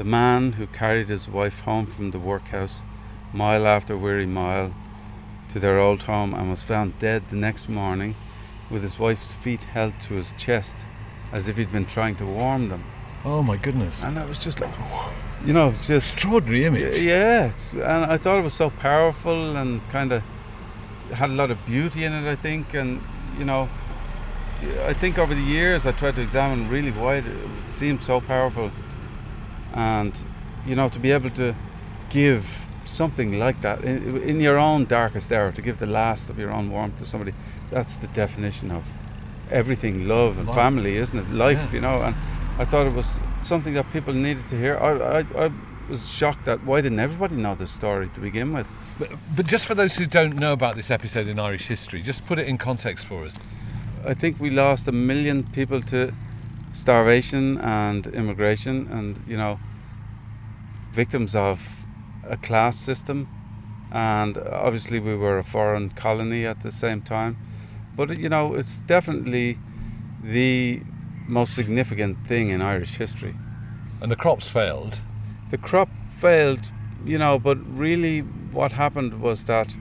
[0.00, 2.84] the man who carried his wife home from the workhouse,
[3.34, 4.72] mile after weary mile,
[5.50, 8.16] to their old home and was found dead the next morning
[8.70, 10.86] with his wife's feet held to his chest
[11.32, 12.82] as if he'd been trying to warm them.
[13.26, 14.02] Oh my goodness.
[14.02, 15.12] And I was just like, oh.
[15.44, 16.14] you know, just.
[16.14, 16.98] Extraordinary image.
[16.98, 20.22] Yeah, and I thought it was so powerful and kind of
[21.12, 22.72] had a lot of beauty in it, I think.
[22.72, 23.02] And,
[23.38, 23.68] you know,
[24.86, 27.24] I think over the years I tried to examine really why it
[27.66, 28.70] seemed so powerful.
[29.74, 30.12] And,
[30.66, 31.54] you know, to be able to
[32.10, 36.38] give something like that in, in, your own darkest hour to give the last of
[36.38, 37.32] your own warmth to somebody
[37.70, 38.84] that's the definition of
[39.50, 41.30] everything love and family isn't it?
[41.30, 41.72] Life yeah.
[41.72, 42.16] you know and
[42.58, 43.06] i thought it was
[43.42, 44.76] something that people needed to hear.
[44.76, 45.50] I, I, I
[45.88, 48.66] was shocked that why didn't everybody know this story to begin with?
[48.98, 52.26] But, but just for those who don't know about this episode in irish history just
[52.26, 53.36] put it in context for us.
[54.04, 56.12] I think we lost a million people to
[56.72, 59.58] starvation and immigration and you know
[60.92, 61.84] victims of
[62.28, 63.28] a class system,
[63.92, 67.36] and obviously we were a foreign colony at the same time.
[67.96, 69.58] But you know, it's definitely
[70.22, 70.82] the
[71.26, 73.34] most significant thing in Irish history.
[74.00, 75.00] And the crops failed.
[75.50, 76.72] The crop failed,
[77.04, 79.74] you know, but really what happened was that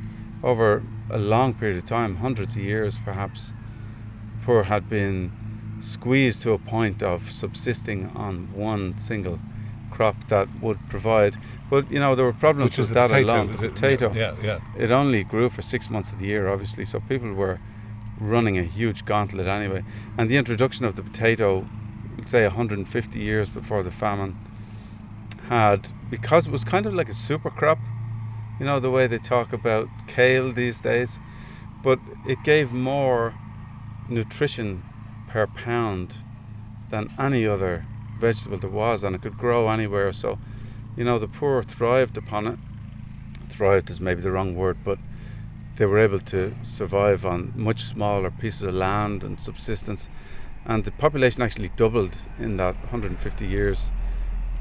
[0.43, 3.54] over a long period of time, hundreds of years perhaps,
[4.43, 5.32] poor had been
[5.80, 9.39] squeezed to a point of subsisting on one single
[9.92, 11.38] crop that would provide.
[11.70, 13.52] But you know there were problems Which with that potato, alone.
[13.52, 14.13] The potato.
[14.13, 14.60] Yeah, yeah.
[14.78, 16.86] It only grew for six months of the year, obviously.
[16.86, 17.60] So people were
[18.20, 19.84] running a huge gauntlet anyway.
[20.18, 21.68] And the introduction of the potato,
[22.26, 24.38] say 150 years before the famine,
[25.48, 27.80] had because it was kind of like a super crop.
[28.60, 31.20] You know the way they talk about kale these days,
[31.84, 33.34] but it gave more
[34.10, 34.84] nutrition
[35.30, 36.24] per pound
[36.89, 37.86] than any other
[38.20, 40.12] vegetable there was, and it could grow anywhere.
[40.12, 40.39] So,
[40.98, 42.60] you know, the poor thrived upon it.
[43.48, 44.98] Thrived is maybe the wrong word, but
[45.78, 50.10] they were able to survive on much smaller pieces of land and subsistence.
[50.65, 53.92] And the population actually doubled in that 150 years.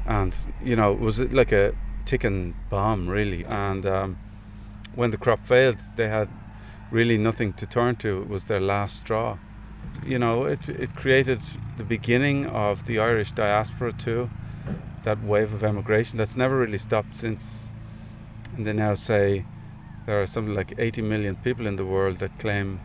[0.05, 3.43] And, you know, it was like a ticking bomb, really.
[3.43, 4.17] And um,
[4.95, 6.29] when the crop failed, they had
[6.91, 8.21] really nothing to turn to.
[8.21, 9.37] It was their last straw
[10.05, 11.41] you know, it, it created
[11.77, 14.29] the beginning of the Irish diaspora too,
[15.03, 17.71] that wave of emigration that's never really stopped since.
[18.55, 19.45] And they now say
[20.05, 22.79] there are something like 80 million people in the world that claim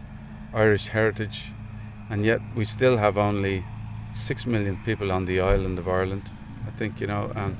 [0.52, 1.52] Irish heritage,
[2.10, 3.64] and yet we still have only
[4.14, 6.30] 6 million people on the island of Ireland,
[6.66, 7.56] I think, you know, and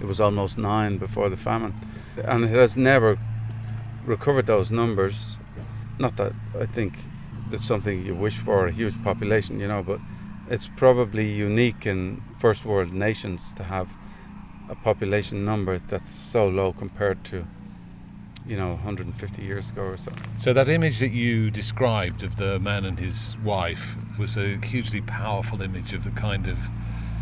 [0.00, 1.74] it was almost nine before the famine.
[2.16, 3.18] And it has never
[4.04, 5.36] recovered those numbers.
[5.98, 6.98] Not that I think
[7.52, 10.00] it's something you wish for a huge population, you know, but
[10.50, 13.88] it's probably unique in first world nations to have
[14.68, 17.46] a population number that's so low compared to
[18.46, 20.12] you know 150 years ago or so.
[20.36, 25.00] So that image that you described of the man and his wife was a hugely
[25.00, 26.58] powerful image of the kind of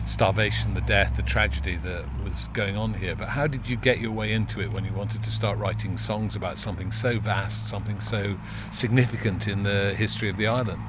[0.05, 3.15] starvation, the death, the tragedy that was going on here.
[3.15, 5.97] But how did you get your way into it when you wanted to start writing
[5.97, 8.37] songs about something so vast, something so
[8.71, 10.83] significant in the history of the island?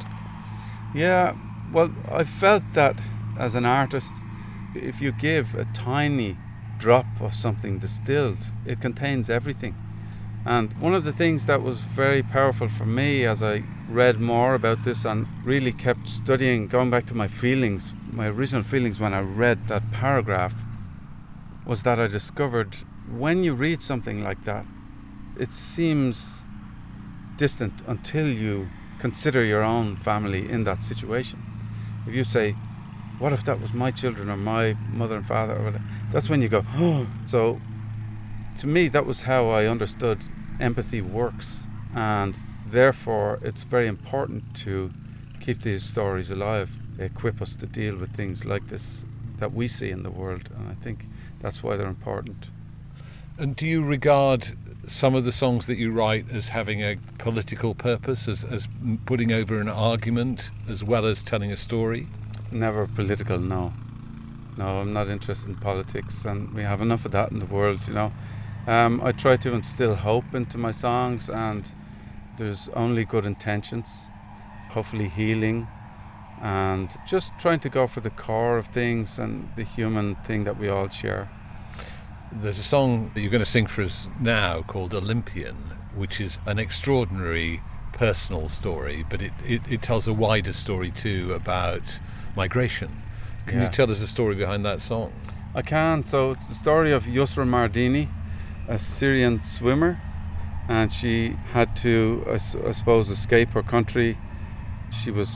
[0.95, 1.35] Yeah,
[1.71, 2.99] well, I felt that
[3.37, 4.13] as an artist,
[4.75, 6.37] if you give a tiny
[6.77, 9.75] drop of something distilled, it contains everything.
[10.45, 14.55] And one of the things that was very powerful for me as I read more
[14.55, 19.13] about this and really kept studying, going back to my feelings, my original feelings when
[19.13, 20.55] I read that paragraph,
[21.65, 22.75] was that I discovered
[23.09, 24.65] when you read something like that,
[25.39, 26.43] it seems
[27.37, 31.41] distant until you consider your own family in that situation.
[32.07, 32.55] If you say,
[33.19, 35.53] What if that was my children or my mother and father?
[35.53, 37.07] Or whatever, that's when you go, Oh.
[37.25, 37.59] So
[38.57, 40.25] to me, that was how I understood
[40.59, 44.91] empathy works, and therefore, it's very important to
[45.39, 46.79] keep these stories alive.
[46.99, 49.05] Equip us to deal with things like this
[49.39, 51.05] that we see in the world, and I think
[51.41, 52.47] that's why they're important.
[53.37, 54.47] And do you regard
[54.85, 58.67] some of the songs that you write as having a political purpose, as, as
[59.05, 62.07] putting over an argument, as well as telling a story?
[62.51, 63.73] Never political, no.
[64.55, 67.87] No, I'm not interested in politics, and we have enough of that in the world,
[67.87, 68.13] you know.
[68.67, 71.65] Um, I try to instill hope into my songs, and
[72.37, 74.09] there's only good intentions,
[74.69, 75.67] hopefully healing,
[76.43, 80.59] and just trying to go for the core of things and the human thing that
[80.59, 81.29] we all share.
[82.33, 85.55] There's a song that you're going to sing for us now called Olympian,
[85.95, 87.61] which is an extraordinary
[87.93, 91.97] personal story, but it, it, it tells a wider story too about
[92.35, 92.91] migration.
[93.45, 93.65] Can Yeah.
[93.65, 95.13] you tell us the story behind that song?
[95.55, 96.03] I can.
[96.03, 98.09] So it's the story of Yusra Mardini,
[98.67, 100.01] a Syrian swimmer,
[100.67, 104.17] and she had to, I suppose, escape her country.
[104.91, 105.35] She was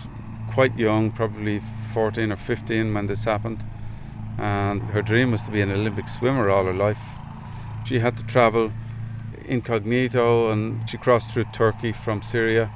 [0.57, 1.61] quite young, probably
[1.93, 3.63] 14 or 15 when this happened,
[4.39, 7.03] and her dream was to be an Olympic swimmer all her life.
[7.85, 8.71] She had to travel
[9.45, 12.71] incognito, and she crossed through Turkey from Syria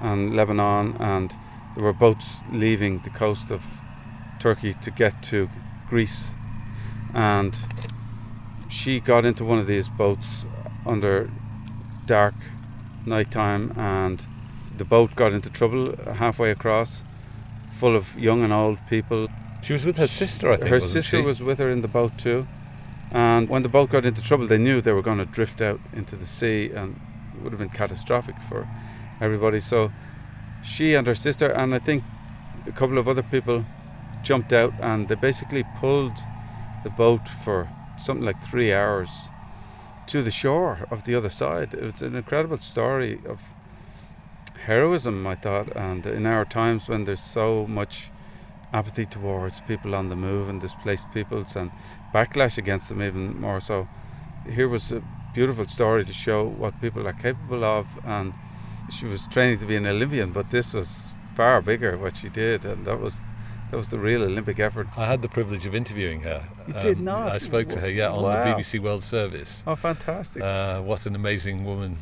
[0.00, 1.34] and Lebanon, and
[1.74, 3.64] there were boats leaving the coast of
[4.38, 5.50] Turkey to get to
[5.88, 6.36] Greece
[7.12, 7.56] and
[8.68, 10.44] she got into one of these boats
[10.86, 11.28] under
[12.06, 12.34] dark
[13.04, 14.24] nighttime and
[14.80, 17.04] the boat got into trouble halfway across
[17.80, 19.28] full of young and old people
[19.62, 20.70] She was with her sister, I think.
[20.70, 21.22] her sister she?
[21.22, 22.46] was with her in the boat too
[23.12, 25.80] and when the boat got into trouble they knew they were going to drift out
[25.92, 26.98] into the sea and
[27.34, 28.66] it would have been catastrophic for
[29.20, 29.92] everybody so
[30.64, 32.02] she and her sister and i think
[32.66, 33.66] a couple of other people
[34.22, 36.16] jumped out and they basically pulled
[36.84, 39.10] the boat for something like three hours
[40.06, 41.72] to the shore of the other side.
[41.72, 43.40] It's an incredible story of
[44.74, 47.94] heroism, I thought, and in our times when there's so much
[48.72, 51.72] apathy towards people on the move and displaced peoples and
[52.14, 53.88] backlash against them even more so.
[54.56, 55.02] Here was a
[55.34, 58.32] beautiful story to show what people are capable of and
[58.96, 62.64] she was training to be an Olympian, but this was far bigger what she did
[62.64, 63.20] and that was
[63.70, 64.86] that was the real Olympic effort.
[64.96, 66.40] I had the privilege of interviewing her.
[66.68, 67.32] You did not?
[67.32, 68.32] I spoke to her, yeah, on Wow.
[68.44, 69.64] the BBC World Service.
[69.66, 70.42] Oh fantastic.
[70.42, 71.92] Uh, what an amazing woman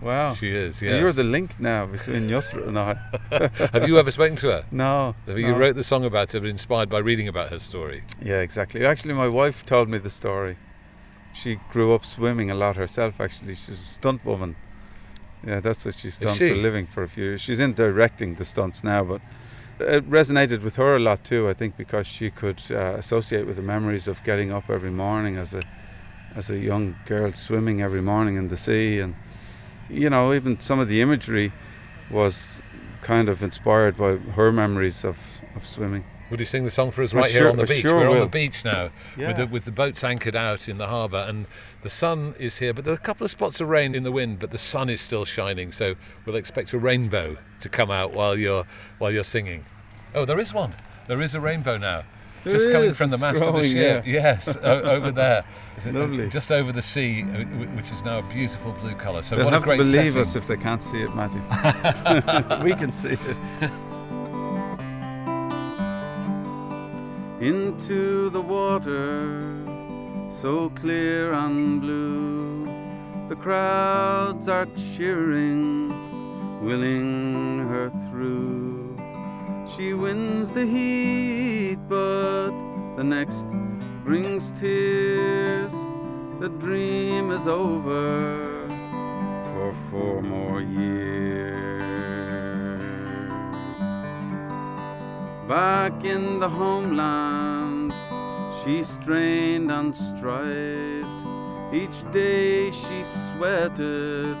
[0.00, 0.34] wow.
[0.34, 0.80] she is.
[0.82, 1.00] Yes.
[1.00, 2.94] You're the link now between Yusra and I.
[3.72, 4.64] Have you ever spoken to her?
[4.72, 5.14] No.
[5.26, 5.58] You no.
[5.58, 8.02] wrote the song about her, but inspired by reading about her story.
[8.22, 8.84] Yeah, exactly.
[8.84, 10.56] Actually, my wife told me the story.
[11.32, 13.20] She grew up swimming a lot herself.
[13.20, 14.56] Actually, she's a stunt woman.
[15.46, 16.48] Yeah, that's what she's done she?
[16.48, 17.40] for a living for a few years.
[17.40, 19.20] She's in directing the stunts now, but
[19.78, 21.48] it resonated with her a lot too.
[21.48, 25.36] I think because she could uh, associate with the memories of getting up every morning
[25.36, 25.62] as a
[26.34, 29.14] as a young girl swimming every morning in the sea, and
[29.88, 31.52] you know, even some of the imagery
[32.10, 32.60] was
[33.02, 35.18] kind of inspired by her memories of,
[35.54, 36.04] of swimming.
[36.30, 37.82] Would you sing the song for us I right here sure- on the beach?
[37.82, 40.88] sure We're on the beach now with, the, with the boats anchored out in the
[40.88, 41.46] harbour, and
[41.82, 42.74] the sun is here.
[42.74, 44.90] But there are a couple of spots of rain in the wind, but the sun
[44.90, 45.70] is still shining.
[45.70, 45.94] So
[46.24, 48.66] we'll expect a rainbow to come out while you're
[48.98, 49.64] while you're singing.
[50.16, 50.74] Oh, there is one.
[51.06, 52.02] There is a rainbow now.
[52.50, 54.06] Just coming from the mast of the ship.
[54.06, 54.12] yeah.
[54.12, 55.44] Yes, o- over there.
[55.86, 56.28] Lovely.
[56.28, 59.22] Just over the sea, which is now a beautiful blue colour.
[59.22, 60.20] So They'll what have a great to believe setting.
[60.28, 61.40] us if they can't see it, Matthew.
[62.64, 63.70] we can see it.
[67.40, 69.42] Into the water,
[70.40, 72.64] so clear and blue,
[73.28, 75.88] the crowds are cheering,
[76.64, 78.65] willing her through.
[79.76, 82.48] She wins the heat, but
[82.96, 83.44] the next
[84.04, 85.70] brings tears.
[86.40, 88.66] The dream is over
[89.52, 91.82] for four more years.
[95.46, 97.92] Back in the homeland,
[98.64, 101.06] she strained and strived.
[101.74, 104.38] Each day she sweated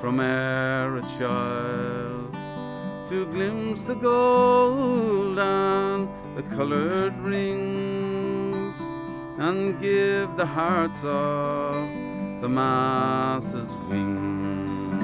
[0.00, 2.21] from ere a child
[3.12, 8.74] to glimpse the gold and the colored rings
[9.38, 11.74] and give the hearts of
[12.40, 14.94] the masses wings.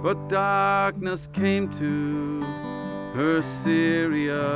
[0.00, 2.40] But darkness came to
[3.16, 4.46] her Syria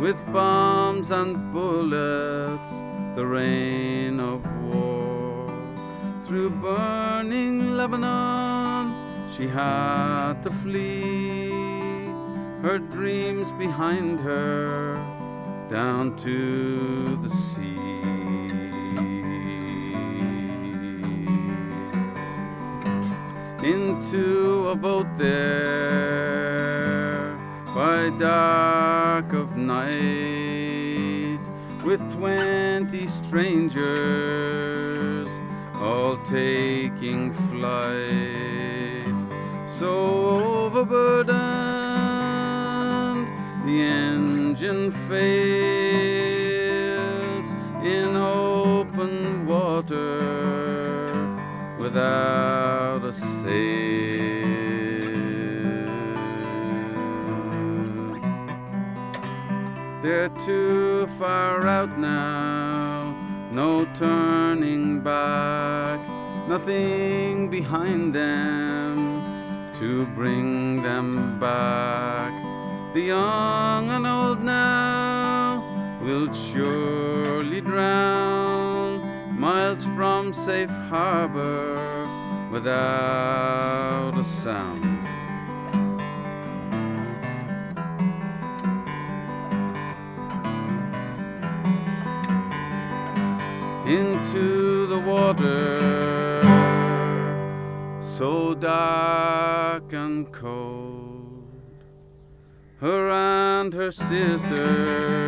[0.00, 2.70] with bombs and bullets,
[3.16, 4.59] the rain of.
[6.30, 8.94] Through burning Lebanon,
[9.36, 11.50] she had to flee,
[12.62, 14.94] her dreams behind her,
[15.68, 17.66] down to the sea.
[23.68, 26.06] Into a boat there
[27.74, 31.40] by dark of night
[31.82, 34.89] with twenty strangers
[36.00, 39.18] all taking flight
[39.66, 39.90] so
[40.64, 41.36] overburdened
[43.66, 45.90] the engine fails
[47.84, 50.16] in open water
[51.78, 53.60] without a sail.
[60.02, 62.69] They're too far out now,
[63.50, 65.98] no turning back,
[66.48, 69.22] nothing behind them
[69.78, 72.32] to bring them back.
[72.94, 75.64] The young and old now
[76.02, 81.76] will surely drown miles from safe harbor
[82.50, 84.89] without a sound.
[93.90, 96.40] Into the water,
[98.00, 101.42] so dark and cold.
[102.78, 105.26] Her and her sister,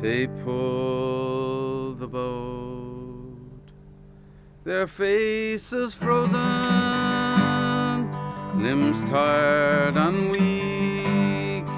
[0.00, 3.70] they pull the boat,
[4.64, 6.40] their faces frozen,
[8.60, 11.68] limbs tired and weak,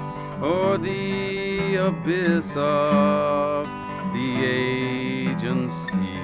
[0.41, 3.78] o'er the abyss of
[5.49, 6.17] agency.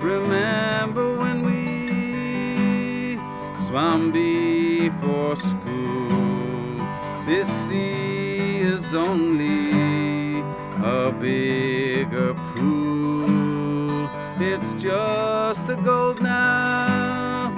[0.00, 3.18] Remember when we
[3.66, 6.78] swam before school?
[7.26, 10.40] This sea is only
[10.82, 14.08] a bigger pool.
[14.40, 17.52] It's just a gold now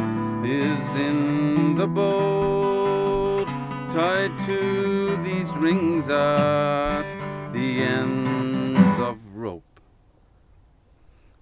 [0.44, 3.46] is in the boat
[3.92, 7.04] tied to these rings at
[7.52, 8.29] the ends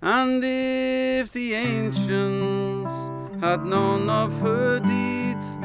[0.01, 2.93] And if the ancients
[3.41, 5.59] had known of her deeds,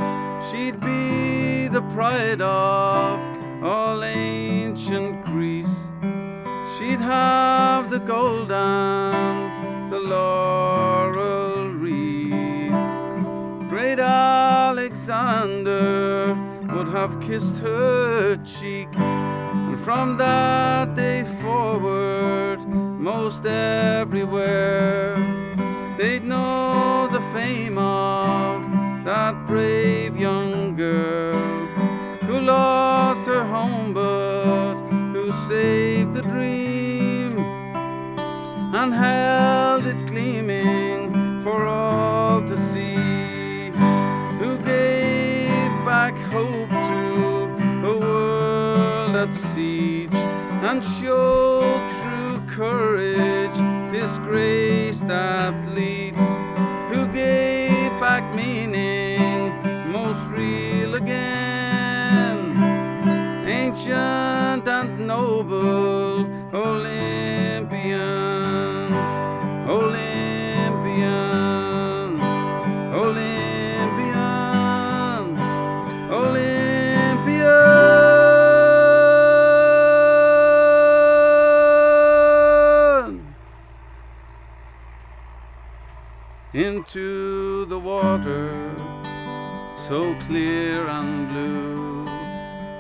[0.50, 3.20] she'd be the pride of
[3.64, 5.92] all ancient Greece.
[6.78, 13.06] She'd have the gold and the laurel wreaths.
[13.70, 15.54] Great Alexander
[16.74, 18.90] would have kissed her cheek.
[18.96, 22.53] And from that day forward,
[23.04, 25.14] most everywhere,
[25.98, 28.64] they'd know the fame of
[29.04, 31.38] that brave young girl
[32.24, 34.76] who lost her home but
[35.12, 37.38] who saved the dream
[38.74, 43.70] and held it gleaming for all to see,
[44.40, 50.16] who gave back hope to a world at siege
[50.64, 51.53] and showed
[52.56, 53.58] courage,
[53.92, 56.22] disgraced athletes,
[56.92, 59.52] who gave back meaning
[59.92, 62.38] most real again,
[63.48, 67.13] ancient and noble Olympian,
[86.96, 88.72] Into the water,
[89.88, 92.06] so clear and blue,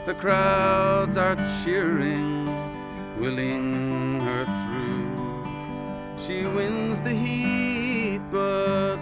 [0.05, 2.45] the crowds are cheering,
[3.19, 6.23] willing her through.
[6.23, 8.97] She wins the heat, but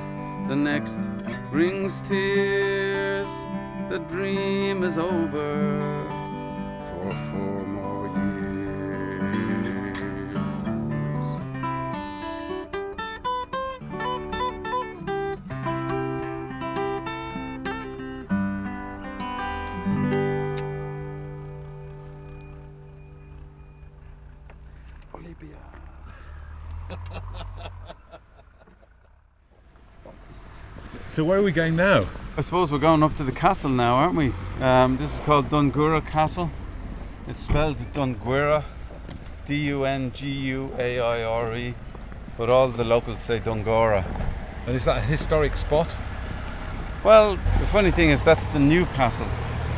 [0.48, 1.02] the next
[1.52, 3.28] brings tears.
[3.90, 6.08] The dream is over
[6.86, 7.71] for four
[31.12, 32.08] So where are we going now?
[32.38, 34.32] I suppose we're going up to the castle now, aren't we?
[34.62, 36.50] Um, this is called Dungura Castle.
[37.28, 38.64] It's spelled Dunguaire,
[39.46, 41.76] D U N G U A I R E,
[42.38, 44.06] but all the locals say Dungora.
[44.66, 45.98] And is that a historic spot?
[47.04, 49.28] Well, the funny thing is, that's the new castle.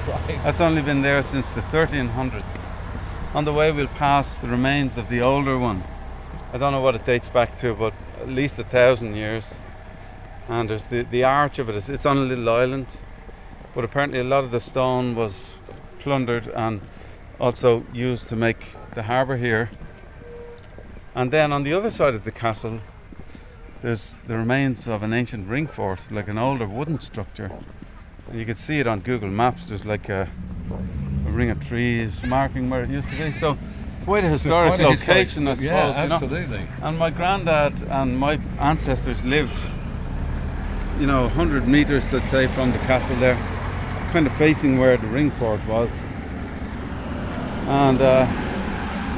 [0.07, 0.39] Right.
[0.43, 2.61] That's only been there since the 1300s.
[3.33, 5.83] On the way, we'll pass the remains of the older one.
[6.53, 9.59] I don't know what it dates back to, but at least a thousand years.
[10.49, 12.87] And there's the, the arch of it, is, it's on a little island.
[13.73, 15.51] But apparently, a lot of the stone was
[15.99, 16.81] plundered and
[17.39, 19.69] also used to make the harbour here.
[21.15, 22.79] And then on the other side of the castle,
[23.81, 27.51] there's the remains of an ancient ring fort, like an older wooden structure.
[28.29, 29.69] And you can see it on Google Maps.
[29.69, 30.29] There's like a
[31.25, 33.31] ring of trees marking where it used to be.
[33.33, 33.57] So
[34.05, 35.63] quite a historic Quite a historic- location, I suppose.
[35.65, 36.15] Yeah, you know.
[36.15, 36.61] absolutely.
[36.81, 39.59] And my granddad and my ancestors lived,
[41.03, 43.35] you know, 100 metres, let's say, from the castle there,
[44.13, 45.91] kind of facing where the ring fort was.
[47.67, 48.25] And uh,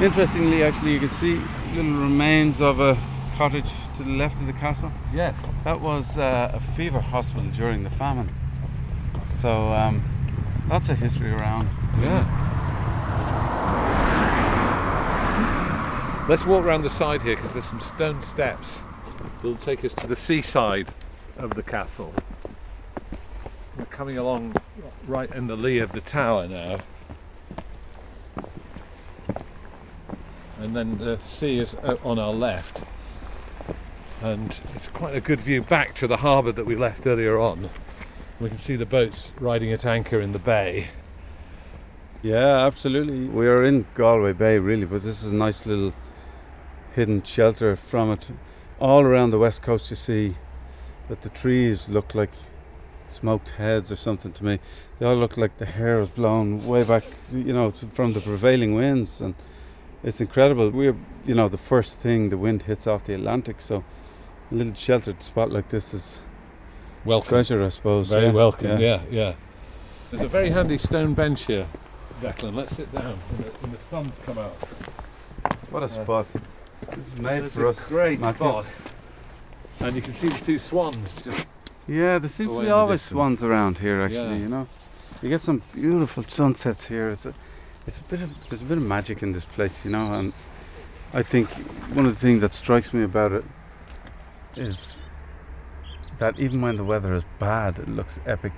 [0.02, 1.40] interestingly, actually, you can see
[1.76, 2.98] little remains of a
[3.36, 4.90] cottage to the left of the castle.
[5.14, 5.36] Yes.
[5.62, 8.34] That was uh, a fever hospital during the famine.
[9.30, 10.02] So um,
[10.68, 11.68] lots of history around.
[12.00, 12.26] Yeah.
[16.28, 18.80] Let's walk around the side here because there's some stone steps
[19.18, 20.88] that will take us to the seaside
[21.38, 22.14] of the castle.
[23.78, 24.56] We're coming along
[25.06, 26.78] right in the lee of the tower now.
[30.60, 32.84] And then the sea is uh, on our left.
[34.22, 37.68] And it's quite a good view back to the harbour that we left earlier on.
[38.40, 40.88] We can see the boats riding at anchor in the bay.
[42.22, 43.26] Yeah, absolutely.
[43.26, 45.92] We are in Galway Bay, really, but this is a nice little
[46.94, 48.30] hidden shelter from it.
[48.80, 50.34] All around the west coast, you see
[51.08, 52.30] that the trees look like
[53.08, 54.58] smoked heads or something to me.
[54.98, 58.74] They all look like the hair was blown way back, you know, from the prevailing
[58.74, 59.34] winds, and
[60.02, 60.70] it's incredible.
[60.70, 63.84] We're, you know, the first thing the wind hits off the Atlantic, so
[64.50, 66.20] a little sheltered spot like this is
[67.04, 67.28] Welcome.
[67.28, 68.08] treasure, I suppose.
[68.08, 68.32] Very yeah.
[68.32, 69.00] welcome, yeah.
[69.10, 69.34] yeah,
[70.10, 71.66] There's a very handy stone bench here,
[72.20, 72.54] Declan.
[72.54, 74.56] Let's sit down when the, when the sun's come out.
[75.70, 76.02] What a Yeah.
[76.04, 76.26] spot!
[76.82, 77.80] It's made It's for a us.
[77.88, 78.46] great Matthew.
[78.46, 78.66] spot.
[79.80, 81.48] And you can see the two swans just
[81.86, 84.02] Yeah, there seems to be always swans around here.
[84.02, 84.42] Actually, Yeah.
[84.44, 84.68] you know,
[85.22, 87.10] you get some beautiful sunsets here.
[87.10, 87.34] It's a,
[87.86, 90.14] it's a bit of there's a bit of magic in this place, you know.
[90.14, 90.32] And
[91.12, 91.48] I think
[91.94, 93.44] one of the things that strikes me about it
[94.56, 94.98] is
[96.18, 98.52] that even when the weather is bad, it looks epic.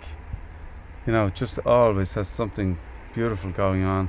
[1.07, 2.79] You know, it just always has something
[3.15, 4.09] beautiful going on.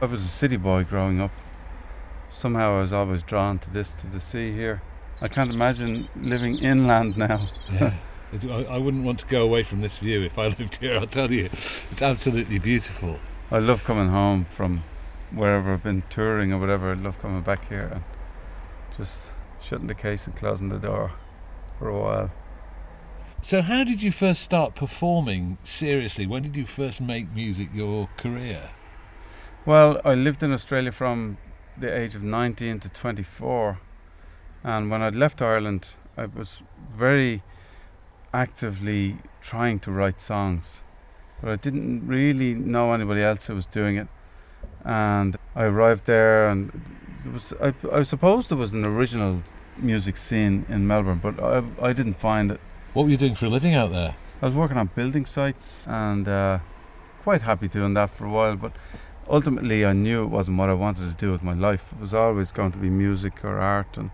[0.00, 1.32] I was a city boy growing up.
[2.30, 4.82] Somehow I was always drawn to this, to the sea here.
[5.24, 7.48] I can't imagine living inland now.
[7.72, 7.94] Yeah.
[8.42, 11.06] I, I wouldn't want to go away from this view if I lived here, I'll
[11.06, 11.46] tell you.
[11.90, 13.18] It's absolutely beautiful.
[13.50, 14.84] I love coming home from
[15.32, 16.90] wherever I've been touring or whatever.
[16.90, 18.04] I love coming back here and
[18.98, 19.30] just
[19.62, 21.12] shutting the case and closing the door
[21.78, 22.30] for a while.
[23.40, 26.26] So, how did you first start performing seriously?
[26.26, 28.60] When did you first make music your career?
[29.64, 31.38] Well, I lived in Australia from
[31.78, 33.78] the age of 19 to 24,
[34.64, 36.62] and when I'd left Ireland, I was
[36.96, 37.42] very
[38.32, 40.82] actively trying to write songs,
[41.40, 44.08] but I didn't really know anybody else who was doing it.
[44.84, 46.72] And I arrived there, and
[47.22, 49.42] there was I, I suppose there was an original
[49.76, 52.60] music scene in Melbourne, but I, I didn't find it.
[52.94, 54.16] What were you doing for a living out there?
[54.40, 56.58] I was working on building sites and uh,
[57.22, 58.72] quite happy doing that for a while, but
[59.28, 61.92] ultimately I knew it wasn't what I wanted to do with my life.
[61.92, 64.10] It was always going to be music or art, and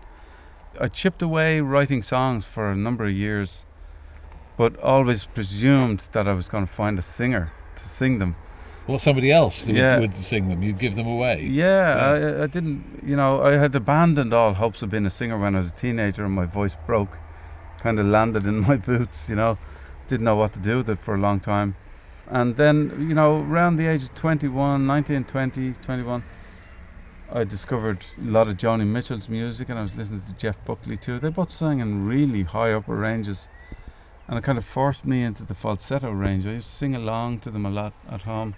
[0.79, 3.65] I chipped away writing songs for a number of years,
[4.57, 8.35] but always presumed that I was going to find a singer to sing them.
[8.87, 9.99] Well, somebody else Yeah.
[9.99, 10.63] would, would sing them.
[10.63, 11.43] You'd give them away.
[11.43, 11.95] Yeah,
[12.39, 15.55] I, I didn't, you know, I had abandoned all hopes of being a singer when
[15.55, 17.19] I was a teenager and my voice broke.
[17.79, 19.57] Kind of landed in my boots, you know.
[20.07, 21.75] Didn't know what to do with it for a long time.
[22.27, 26.23] And then, you know, around the age of 21, 19, 20, 21,
[27.33, 30.97] I discovered a lot of Joni Mitchell's music and I was listening to Jeff Buckley
[30.97, 31.17] too.
[31.17, 33.47] They both sang in really high upper ranges.
[34.27, 36.45] And it kind of forced me into the falsetto range.
[36.45, 38.55] I used to sing along to them a lot at home.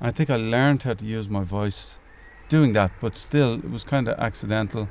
[0.00, 2.00] I think I learned how to use my voice
[2.48, 4.88] doing that, but still, it was kind of accidental.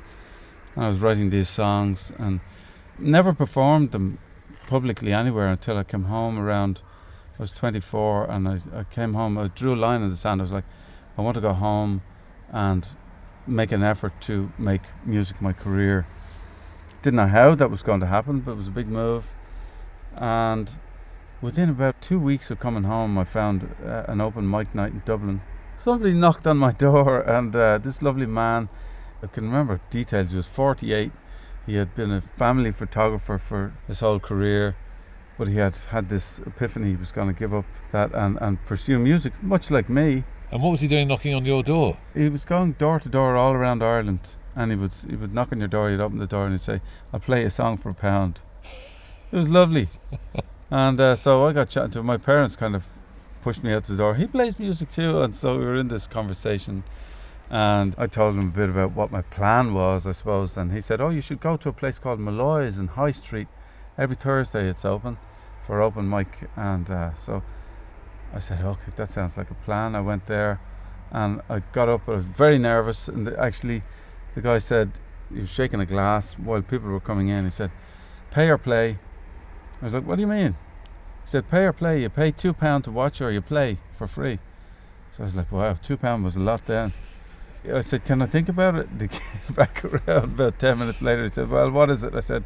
[0.74, 2.40] I was writing these songs and
[2.98, 4.20] never performed them
[4.68, 6.80] publicly anywhere until I came home around.
[7.38, 9.36] I was 24 and I, I came home.
[9.36, 10.40] I drew a line in the sand.
[10.40, 10.64] I was like,
[11.18, 12.00] I want to go home
[12.50, 12.86] and
[13.46, 16.06] make an effort to make music my career.
[17.02, 19.34] Didn't know how that was going to happen, but it was a big move.
[20.16, 20.74] And
[21.40, 25.02] within about two weeks of coming home, I found uh, an open mic night in
[25.04, 25.40] Dublin.
[25.78, 28.68] Somebody knocked on my door, and uh, this lovely man,
[29.22, 31.10] I can remember details, he was 48.
[31.66, 34.76] He had been a family photographer for his whole career,
[35.38, 38.64] but he had had this epiphany he was going to give up that and, and
[38.64, 40.24] pursue music, much like me.
[40.52, 41.96] And what was he doing knocking on your door?
[42.12, 45.50] He was going door to door all around Ireland, and he would he would knock
[45.50, 45.88] on your door.
[45.90, 48.42] He'd open the door and he'd say, "I'll play a song for a pound."
[49.32, 49.88] It was lovely,
[50.70, 52.06] and uh, so I got chatting to him.
[52.06, 52.54] My parents.
[52.54, 52.84] Kind of
[53.42, 54.14] pushed me out the door.
[54.14, 56.84] He plays music too, and so we were in this conversation,
[57.48, 60.58] and I told him a bit about what my plan was, I suppose.
[60.58, 63.48] And he said, "Oh, you should go to a place called Malloy's in High Street.
[63.96, 65.16] Every Thursday it's open
[65.62, 67.42] for open mic." And uh, so
[68.34, 69.94] I said, okay, that sounds like a plan.
[69.94, 70.60] I went there
[71.10, 72.08] and I got up.
[72.08, 73.08] I was very nervous.
[73.08, 73.82] And the, actually,
[74.34, 74.90] the guy said,
[75.32, 77.44] he was shaking a glass while people were coming in.
[77.44, 77.70] He said,
[78.30, 78.98] pay or play.
[79.80, 80.52] I was like, what do you mean?
[81.22, 82.02] He said, pay or play.
[82.02, 84.38] You pay £2 to watch or you play for free.
[85.12, 86.92] So I was like, wow, £2 was a lot then.
[87.70, 88.88] I said, can I think about it?
[88.98, 91.22] They came back around about 10 minutes later.
[91.22, 92.14] He said, well, what is it?
[92.14, 92.44] I said,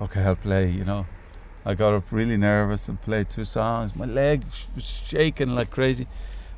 [0.00, 1.06] okay, I'll play, you know.
[1.64, 3.94] I got up really nervous and played two songs.
[3.94, 4.44] My leg
[4.74, 6.06] was shaking like crazy.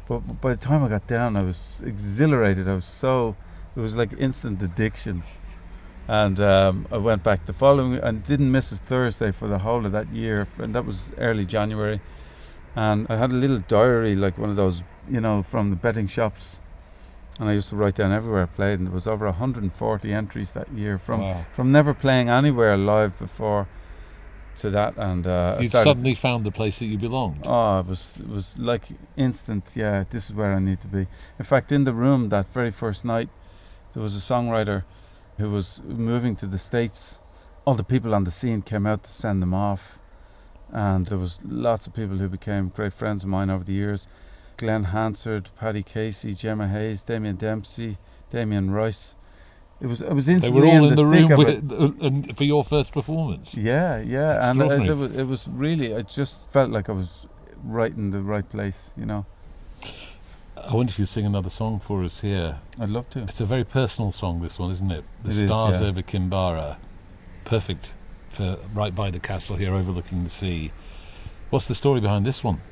[0.09, 2.69] But by the time I got down, I was exhilarated.
[2.69, 3.37] I was so,
[3.77, 5.23] it was like instant addiction.
[6.09, 9.87] And um, I went back the following, and didn't miss a Thursday for the whole
[9.87, 10.47] of that year.
[10.59, 12.01] And that was early January.
[12.77, 16.07] And I had a little diary, like one of those, you know, from the betting
[16.07, 16.59] shops.
[17.41, 20.53] And I used to write down everywhere I played, and there was over 140 entries
[20.53, 21.45] that year from Wow.
[21.53, 23.67] from never playing anywhere live before
[24.59, 24.97] to that.
[24.97, 27.43] And uh, started- suddenly found the place that you belonged.
[27.45, 28.85] Oh, it was it was like
[29.17, 29.73] instant.
[29.77, 31.07] Yeah, this is where I need to be.
[31.39, 33.29] In fact, in the room that very first night,
[33.93, 34.85] there was a songwriter
[35.39, 37.21] who was moving to the states.
[37.67, 39.99] All the people on the scene came out to send them off,
[40.71, 44.07] and there was lots of people who became great friends of mine over the years.
[44.57, 47.97] Glen Hansard, Paddy Casey, Gemma Hayes, Damien Dempsey,
[48.31, 49.17] Damien Rice.
[49.85, 52.45] It was it was They were all in the, the room with, uh, and for
[52.45, 53.55] your first performance.
[53.55, 55.95] Yeah, yeah, and uh, it, was, it was really.
[55.95, 57.27] I just felt like I was
[57.63, 58.95] right in the right place.
[58.97, 59.27] You know,
[60.57, 62.61] I wonder if you sing another song for us here.
[62.81, 63.25] I'd love to.
[63.25, 65.05] It's a very personal song, this one, isn't it?
[65.23, 65.89] The It is, Stars yeah.
[65.89, 66.79] over Kinvara.
[67.45, 67.95] Perfect
[68.31, 70.73] for right by the castle here overlooking the sea.
[71.51, 72.63] What's the story behind this one?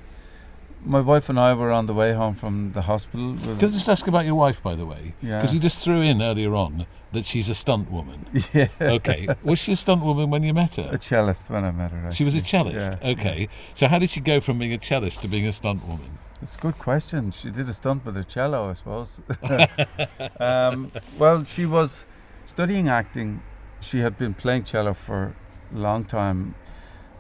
[0.85, 3.37] My wife and I were on the way home from the hospital.
[3.37, 5.15] Can I just ask about your wife, by the way?
[5.23, 5.39] Yeah.
[5.39, 8.27] Because you just threw in earlier on that she's a stunt woman.
[8.53, 9.29] yeah, Okay.
[9.45, 10.89] was she a stunt woman when you met her?
[10.91, 12.11] a cellist when I met her.
[12.11, 12.99] She was a cellist.
[13.03, 13.49] Yeah, okay.
[13.75, 16.19] So how did she go from being a cellist to being a stunt woman?
[16.41, 17.31] It's a good question.
[17.31, 19.21] She did a stunt with her cello, I suppose.
[20.41, 22.07] um, well, she was
[22.45, 23.41] studying acting.
[23.81, 25.35] She had been playing cello for
[25.73, 26.55] a long time.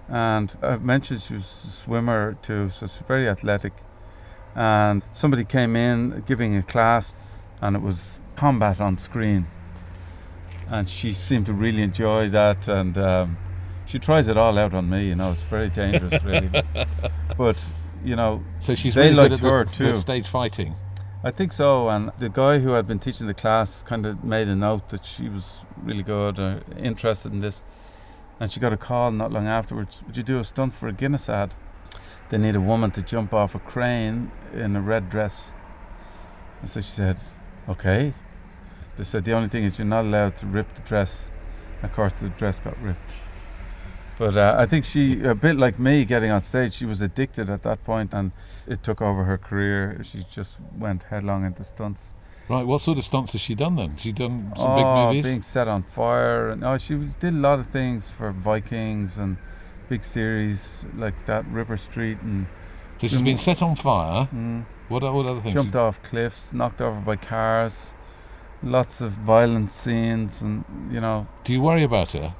[0.08, 3.72] And I mentioned she was a swimmer too, so she's very athletic.
[4.54, 7.14] And somebody came in giving a class,
[7.60, 9.46] and it was combat on screen.
[10.68, 12.68] And she seemed to really enjoy that.
[12.68, 13.38] And um,
[13.86, 16.50] she tries it all out on me, you know, it's very dangerous, really.
[17.38, 17.70] but,
[18.04, 19.98] you know, So she's They really good liked at her the too.
[19.98, 20.74] stage fighting.
[21.24, 24.48] I think so, and the guy who had been teaching the class kind of made
[24.48, 27.62] a note that she was really good, uh, interested in this,
[28.42, 30.02] and she got a call not long afterwards.
[30.04, 31.54] Would you do a stunt for a Guinness ad?
[32.28, 35.54] They need a woman to jump off a crane in a red dress.
[36.60, 37.18] And so she said,
[37.68, 38.14] "Okay."
[38.96, 41.30] They said the only thing is you're not allowed to rip the dress.
[41.84, 43.14] Of course, the dress got ripped.
[44.18, 47.48] But uh, I think she, a bit like me, getting on stage, she was addicted
[47.48, 48.32] at that point, and
[48.66, 50.00] it took over her career.
[50.02, 52.14] She just went headlong into stunts.
[52.52, 52.66] Right.
[52.66, 53.96] What sort of stunts has she done then?
[53.96, 55.24] She done some oh, big movies.
[55.24, 59.38] being set on fire, and oh, she did a lot of things for Vikings and
[59.88, 62.46] big series like that, Ripper Street, and
[62.98, 64.28] so she's been set on fire.
[64.34, 65.54] mm, What, what other things?
[65.54, 67.94] jumped off cliffs, knocked over by cars,
[68.62, 72.34] lots of violent scenes, and you know, Do you worry about her?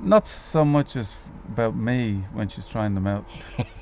[0.00, 1.14] not so much as
[1.48, 3.26] about me when she's trying them out.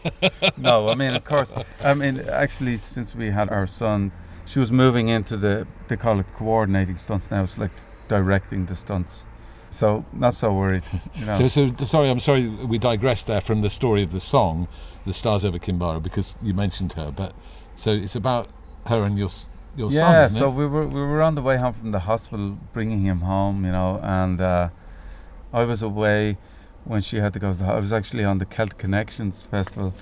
[0.57, 4.13] no, I mean, of course, I mean, actually, since we had our son,
[4.47, 7.73] she was moving into the, they call it coordinating stunts now, it's like
[8.09, 9.27] directing the stunts.
[9.71, 10.85] So, not so worried,
[11.15, 11.35] you know.
[11.35, 12.49] So, so sorry, I'm sorry.
[12.49, 14.69] We digressed there from the story of the song,
[15.05, 17.11] "The Stars Over Kinvara," because you mentioned her.
[17.11, 17.35] But
[17.75, 18.51] so it's about
[18.87, 19.31] her and your
[19.77, 20.55] your son, yeah, so it?
[20.55, 23.73] we were we were on the way home from the hospital, bringing him home, you
[23.73, 24.69] know, and uh,
[25.53, 26.39] I was away
[26.85, 27.53] when she had to go.
[27.53, 29.93] To the, I was actually on the Celtic Connections festival,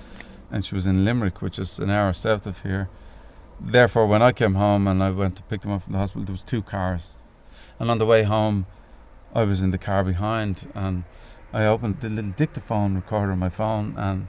[0.51, 2.89] and she was in Limerick, which is an hour south of here.
[3.63, 6.23] Therefore, when I came home and I went to pick them up from the hospital,
[6.25, 7.15] there was two cars,
[7.79, 8.65] and on the way home,
[9.33, 11.03] I was in the car behind, and
[11.53, 14.27] I opened the little dictaphone recorder on my phone, and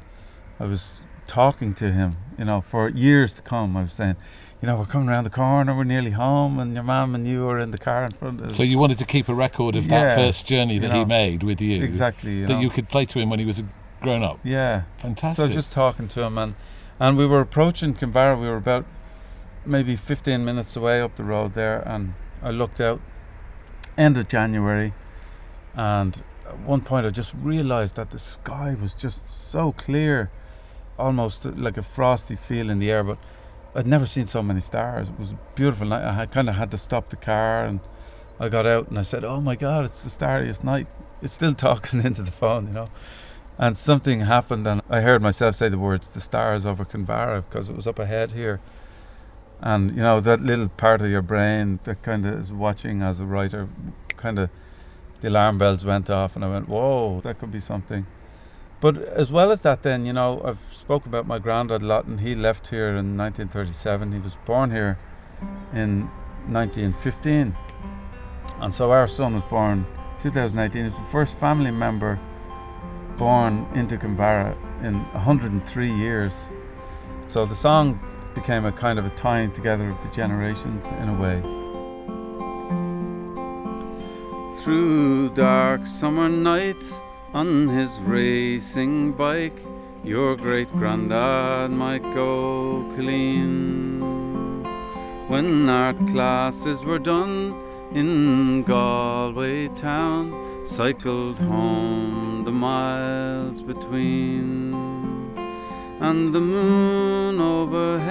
[0.61, 3.77] I was talking to him, you know, for years to come.
[3.77, 4.17] I was saying
[4.65, 7.47] you know, we're coming around the corner, we're nearly home, and your mum and you
[7.49, 8.57] are in the car in front of us.
[8.57, 11.05] So you wanted to keep a record of Yeah, that first journey you that he
[11.05, 12.61] made with you, exactly, you that know.
[12.61, 13.67] you could play to him when he was a
[14.01, 14.39] grown up.
[14.43, 14.85] yeah.
[14.97, 15.49] Fantastic.
[15.49, 16.55] So just talking to him, and
[16.99, 18.41] and we were approaching Kinvara.
[18.41, 18.87] We were about
[19.67, 23.01] maybe 15 minutes away up the road there, and I looked out.
[23.97, 24.93] End of January,
[25.75, 30.31] and at one point I just realised that the sky was just so clear,
[30.99, 33.05] almost like a frosty feel in the air.
[33.05, 33.19] But
[33.75, 35.09] I'd never seen so many stars.
[35.09, 36.05] It was a beautiful night.
[36.05, 37.81] I kind of had to stop the car, and
[38.41, 40.87] I got out and I said, "Oh my God, it's the starriest night."
[41.23, 42.89] It's still talking into the phone, you know.
[43.59, 47.69] and something happened, and I heard myself say the words "the stars over Kinvara" because
[47.69, 48.61] it was up ahead here,
[49.61, 53.21] and you know that little part of your brain that kind of is watching as
[53.21, 53.69] a writer,
[54.17, 54.51] kind of
[55.21, 58.07] the alarm bells went off, and I went, "Whoa, that could be something."
[58.81, 62.05] But as well as that, then you know, I've spoke about my granddad a lot,
[62.05, 64.13] and he left here in 1937.
[64.13, 64.99] He was born here
[65.73, 66.11] in
[66.49, 67.57] 1915,
[68.61, 69.87] and so our son was born
[70.21, 70.83] 2018.
[70.83, 72.19] He was the first family member
[73.17, 76.51] born into Kinvara in 103 years.
[77.27, 77.99] So the song
[78.35, 81.41] became a kind of a tying together of the generations in a way.
[84.63, 86.95] Through dark summer nights
[87.33, 89.59] on his racing bike,
[90.03, 94.01] your great granddad might go clean.
[95.29, 97.55] When our classes were done
[97.93, 104.64] in Galway town, cycled home the miles between,
[106.09, 108.05] and the moon overhead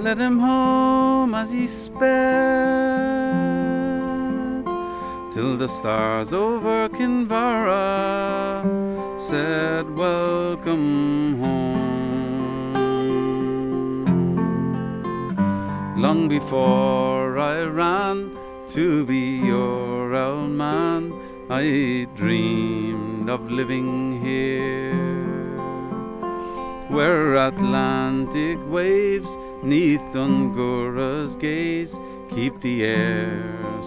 [0.00, 2.04] led him home as he sped,
[5.32, 8.64] till the stars over Kinvara
[9.20, 12.74] said, Welcome home.
[15.96, 18.36] Long before I ran
[18.70, 21.12] to be your old man.
[21.48, 24.94] I dreamed of living here,
[26.88, 31.98] where Atlantic waves neath Dungura's gaze
[32.28, 33.42] keep the air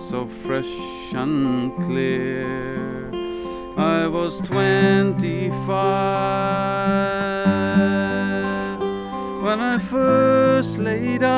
[0.09, 0.73] so fresh
[1.13, 3.11] and clear.
[3.77, 6.87] I was twenty five
[9.43, 11.37] when I first laid eyes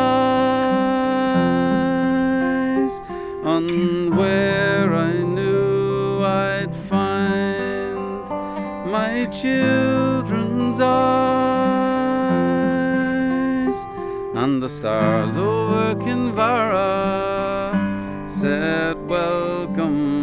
[3.44, 6.74] on where I knew I'd
[9.32, 11.36] children's eyes,
[14.36, 17.72] and the stars over Kinvara
[18.30, 20.19] said, Welcome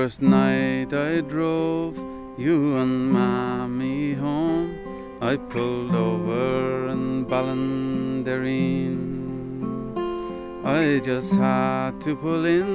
[0.00, 1.94] first night I drove
[2.38, 4.70] you and Mammy home.
[5.20, 9.02] I pulled over in Ballindereen.
[10.64, 12.70] I just had to pull in.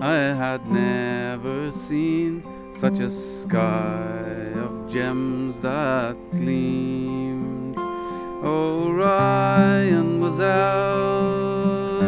[0.00, 2.42] I had never seen
[2.80, 7.76] such a sky of gems that gleamed.
[7.76, 12.00] Oh, Orion was out,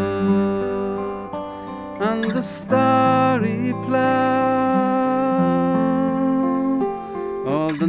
[2.09, 4.36] and the starry plough.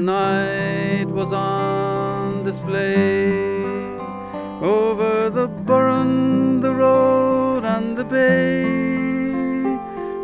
[0.08, 3.28] Night was on display
[4.62, 8.64] over the burren, the road, and the bay.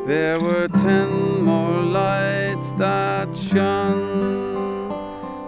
[0.08, 4.90] There were ten more lights that shone,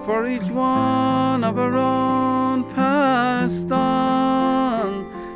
[0.05, 4.85] for each one of our own passed on,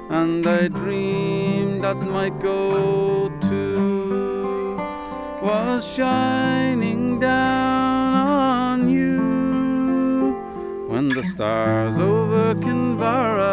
[0.10, 3.64] and I dreamed that my go to
[5.42, 7.89] was shining down
[11.22, 13.50] the stars over Kinvara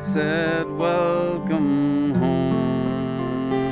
[0.00, 3.64] said, Welcome home.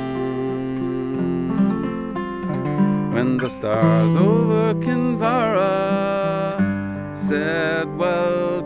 [3.13, 5.69] When the stars over Kinvara
[7.15, 8.58] said, Welcome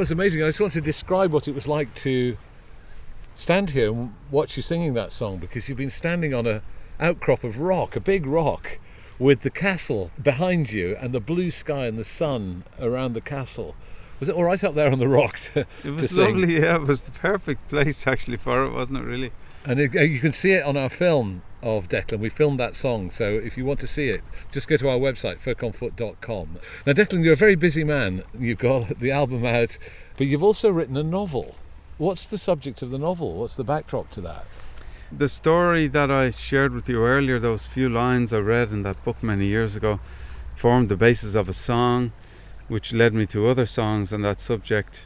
[0.00, 0.42] was amazing.
[0.42, 2.38] I just want to describe what it was like to
[3.34, 6.62] stand here and watch you singing that song because you've been standing on a
[6.98, 8.78] outcrop of rock, a big rock,
[9.18, 13.76] with the castle behind you and the blue sky and the sun around the castle.
[14.20, 16.76] Was it all right up there on the rock to, It was lovely, yeah.
[16.76, 19.04] It was the perfect place actually for it, wasn't it?
[19.04, 19.32] Really.
[19.66, 22.18] And it, uh, you can see it on our film of Declan.
[22.18, 24.98] We filmed that song, so if you want to see it, just go to our
[24.98, 26.58] website, folkonfoot.com.
[26.86, 28.22] Now, Declan, you're a very busy man.
[28.38, 29.78] You've got the album out,
[30.16, 31.54] but you've also written a novel.
[31.98, 33.34] What's the subject of the novel?
[33.34, 34.46] What's the backdrop to that?
[35.12, 39.02] The story that I shared with you earlier, those few lines I read in that
[39.04, 40.00] book many years ago,
[40.54, 42.12] formed the basis of a song.
[42.70, 45.04] which led me to other songs on that subject,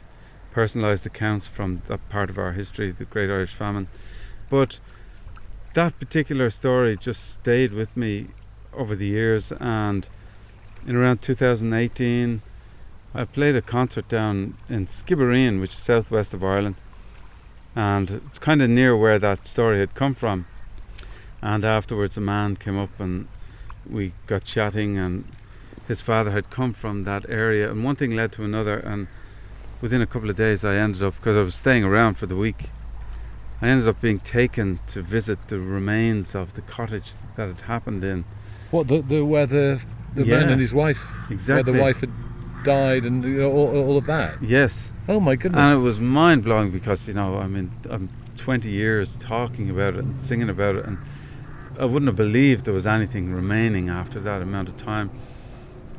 [0.53, 3.87] personalised accounts from that part of our history, the Great Irish Famine.
[4.51, 4.79] But
[5.75, 8.27] that particular story just stayed with me
[8.73, 10.07] over the years, and
[10.87, 12.41] in around 2018,
[13.13, 16.75] I played a concert down in Skibbereen, which is southwest of Ireland,
[17.75, 20.45] and it's kind of near where that story had come from.
[21.41, 23.27] And afterwards, a man came up and
[23.89, 25.25] we got chatting, and
[25.89, 29.07] his father had come from that area, and one thing led to another, and
[29.81, 32.37] within a couple of days, I ended up because I was staying around for the
[32.37, 32.69] week.
[33.61, 38.03] I ended up being taken to visit the remains of the cottage that had happened
[38.03, 38.25] in.
[38.71, 39.81] What the, the where the
[40.13, 41.71] the Yeah, man and his wife Exactly.
[41.71, 42.11] where the wife had
[42.63, 44.41] died and you know, all, all of that.
[44.41, 45.59] Yes, Oh my goodness!
[45.59, 49.93] and it was mind blowing because you know I mean I'm 20 years talking about
[49.95, 50.97] it and singing about it, and
[51.79, 55.09] I wouldn't have believed there was anything remaining after that amount of time.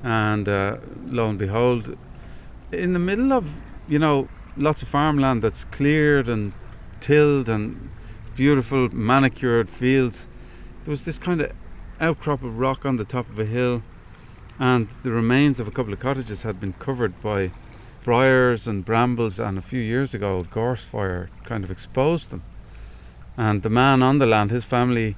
[0.03, 0.77] And uh,
[1.07, 1.97] lo and behold,
[2.73, 6.53] in the middle of you know lots of farmland that's cleared and
[7.07, 7.89] tilled and
[8.35, 10.27] beautiful manicured fields,
[10.83, 11.53] there was this kind of
[12.01, 13.81] outcrop of rock on the top of a hill,
[14.59, 17.53] and the remains of a couple of cottages had been covered by
[18.03, 22.43] briars and brambles, and a few years ago, a gorse fire kind of exposed them.
[23.37, 25.15] And the man on the land, his family,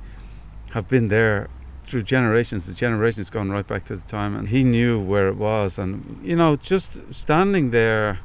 [0.73, 1.49] have been there
[1.85, 2.67] through generations.
[2.67, 5.79] The generations gone right back to the time, and he knew where it was.
[5.79, 8.21] And you know, just standing there,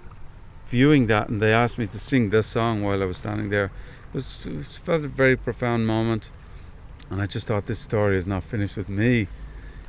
[0.73, 3.65] viewing that, and they asked me to sing this song while I was standing there.
[3.65, 6.31] It was, it felt a very profound moment,
[7.11, 9.27] and I just thought this story is not finished with me.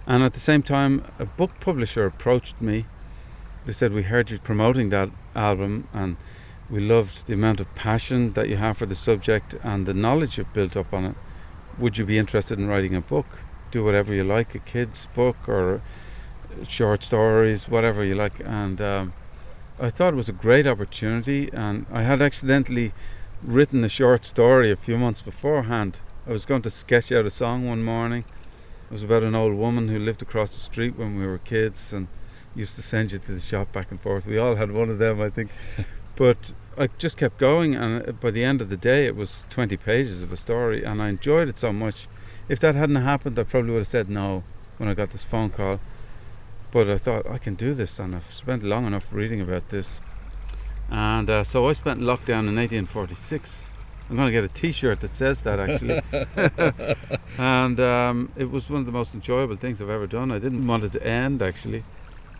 [0.06, 2.84] And at the same time, a book publisher approached me.
[3.64, 6.18] They said we heard you promoting that album and
[6.68, 10.36] we loved the amount of passion that you have for the subject and the knowledge
[10.36, 11.14] you've built up on it.
[11.78, 13.38] Would you be interested in writing a book?
[13.70, 15.80] Do whatever you like a kid's book or
[16.68, 18.40] short stories whatever you like.
[18.40, 19.14] And um,
[19.78, 22.92] i thought it was a great opportunity and i had accidentally
[23.42, 27.30] written a short story a few months beforehand i was going to sketch out a
[27.30, 28.24] song one morning
[28.90, 31.92] it was about an old woman who lived across the street when we were kids
[31.92, 32.06] and
[32.54, 34.26] used to send you to the shop back and forth.
[34.26, 35.50] We all had one of them, I think.
[36.16, 39.46] but I just kept going, and uh, by the end of the day, it was
[39.50, 42.08] 20 pages of a story, and I enjoyed it so much.
[42.48, 44.44] If that hadn't happened, I probably would have said no
[44.76, 45.80] when I got this phone call.
[46.74, 50.00] But I thought, I can do this, and I've spent long enough reading about this.
[50.90, 53.62] And uh, so I spent lockdown in 1846.
[54.10, 56.02] I'm going to get a T-shirt that says that actually.
[57.38, 60.32] and um, it was one of the most enjoyable things I've ever done.
[60.32, 61.84] I didn't want it to end actually.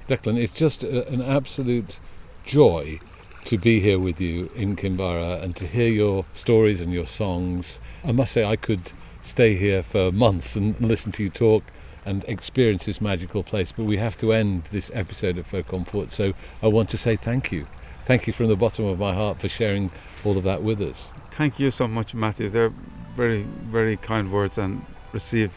[0.08, 2.00] Declan, it's just a, an absolute
[2.44, 2.98] joy
[3.44, 7.78] to be here with you in Kinvara and to hear your stories and your songs.
[8.02, 8.90] I must say, I could
[9.22, 11.62] stay here for months and listen to you talk
[12.04, 15.84] and experience this magical place, but we have to end this episode of Folk on
[15.84, 16.32] Foot, so
[16.62, 17.66] I want to say thank you.
[18.04, 19.90] Thank you from the bottom of my heart for sharing
[20.24, 21.10] all of that with us.
[21.30, 22.50] Thank you so much, Matthew.
[22.50, 22.72] They're
[23.16, 25.56] very, very kind words and received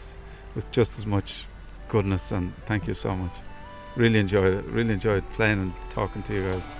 [0.54, 1.46] with just as much
[1.88, 2.32] goodness.
[2.32, 3.34] And thank you so much.
[3.96, 4.64] Really enjoyed it.
[4.66, 6.74] Really enjoyed playing and talking to you guys.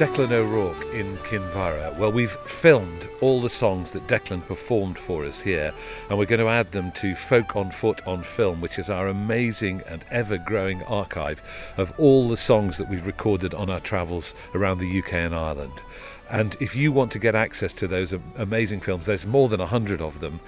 [0.00, 1.94] Declan O'Rourke in Kinvara.
[1.98, 5.74] Well, we've filmed all the songs that Declan performed for us here,
[6.08, 9.08] and we're going to add them to Folk on Foot on Film, which is our
[9.08, 11.42] amazing and ever growing archive
[11.76, 15.82] of all the songs that we've recorded on our travels around the UK and Ireland.
[16.30, 19.66] And if you want to get access to those amazing films, there's more than a
[19.66, 20.40] hundred of them,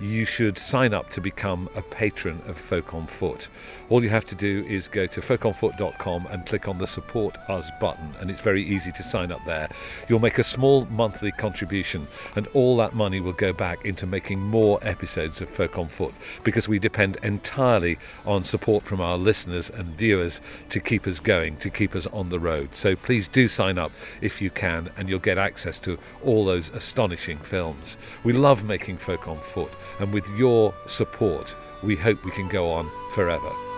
[0.00, 3.48] you should sign up to become a patron of Folk on Foot.
[3.90, 7.70] All you have to do is go to folkonfoot.com and click on the Support Us
[7.80, 9.68] button, and it's very easy to sign up there.
[10.08, 14.40] You'll make a small monthly contribution, and all that money will go back into making
[14.40, 19.70] more episodes of Folk on Foot because we depend entirely on support from our listeners
[19.70, 20.40] and viewers
[20.70, 22.70] to keep us going, to keep us on the road.
[22.74, 26.70] So please do sign up if you can, and you'll get access to all those
[26.70, 27.96] astonishing films.
[28.24, 32.72] We love making Folk on Foot, and with your support, we hope we can go
[32.72, 33.69] on forever.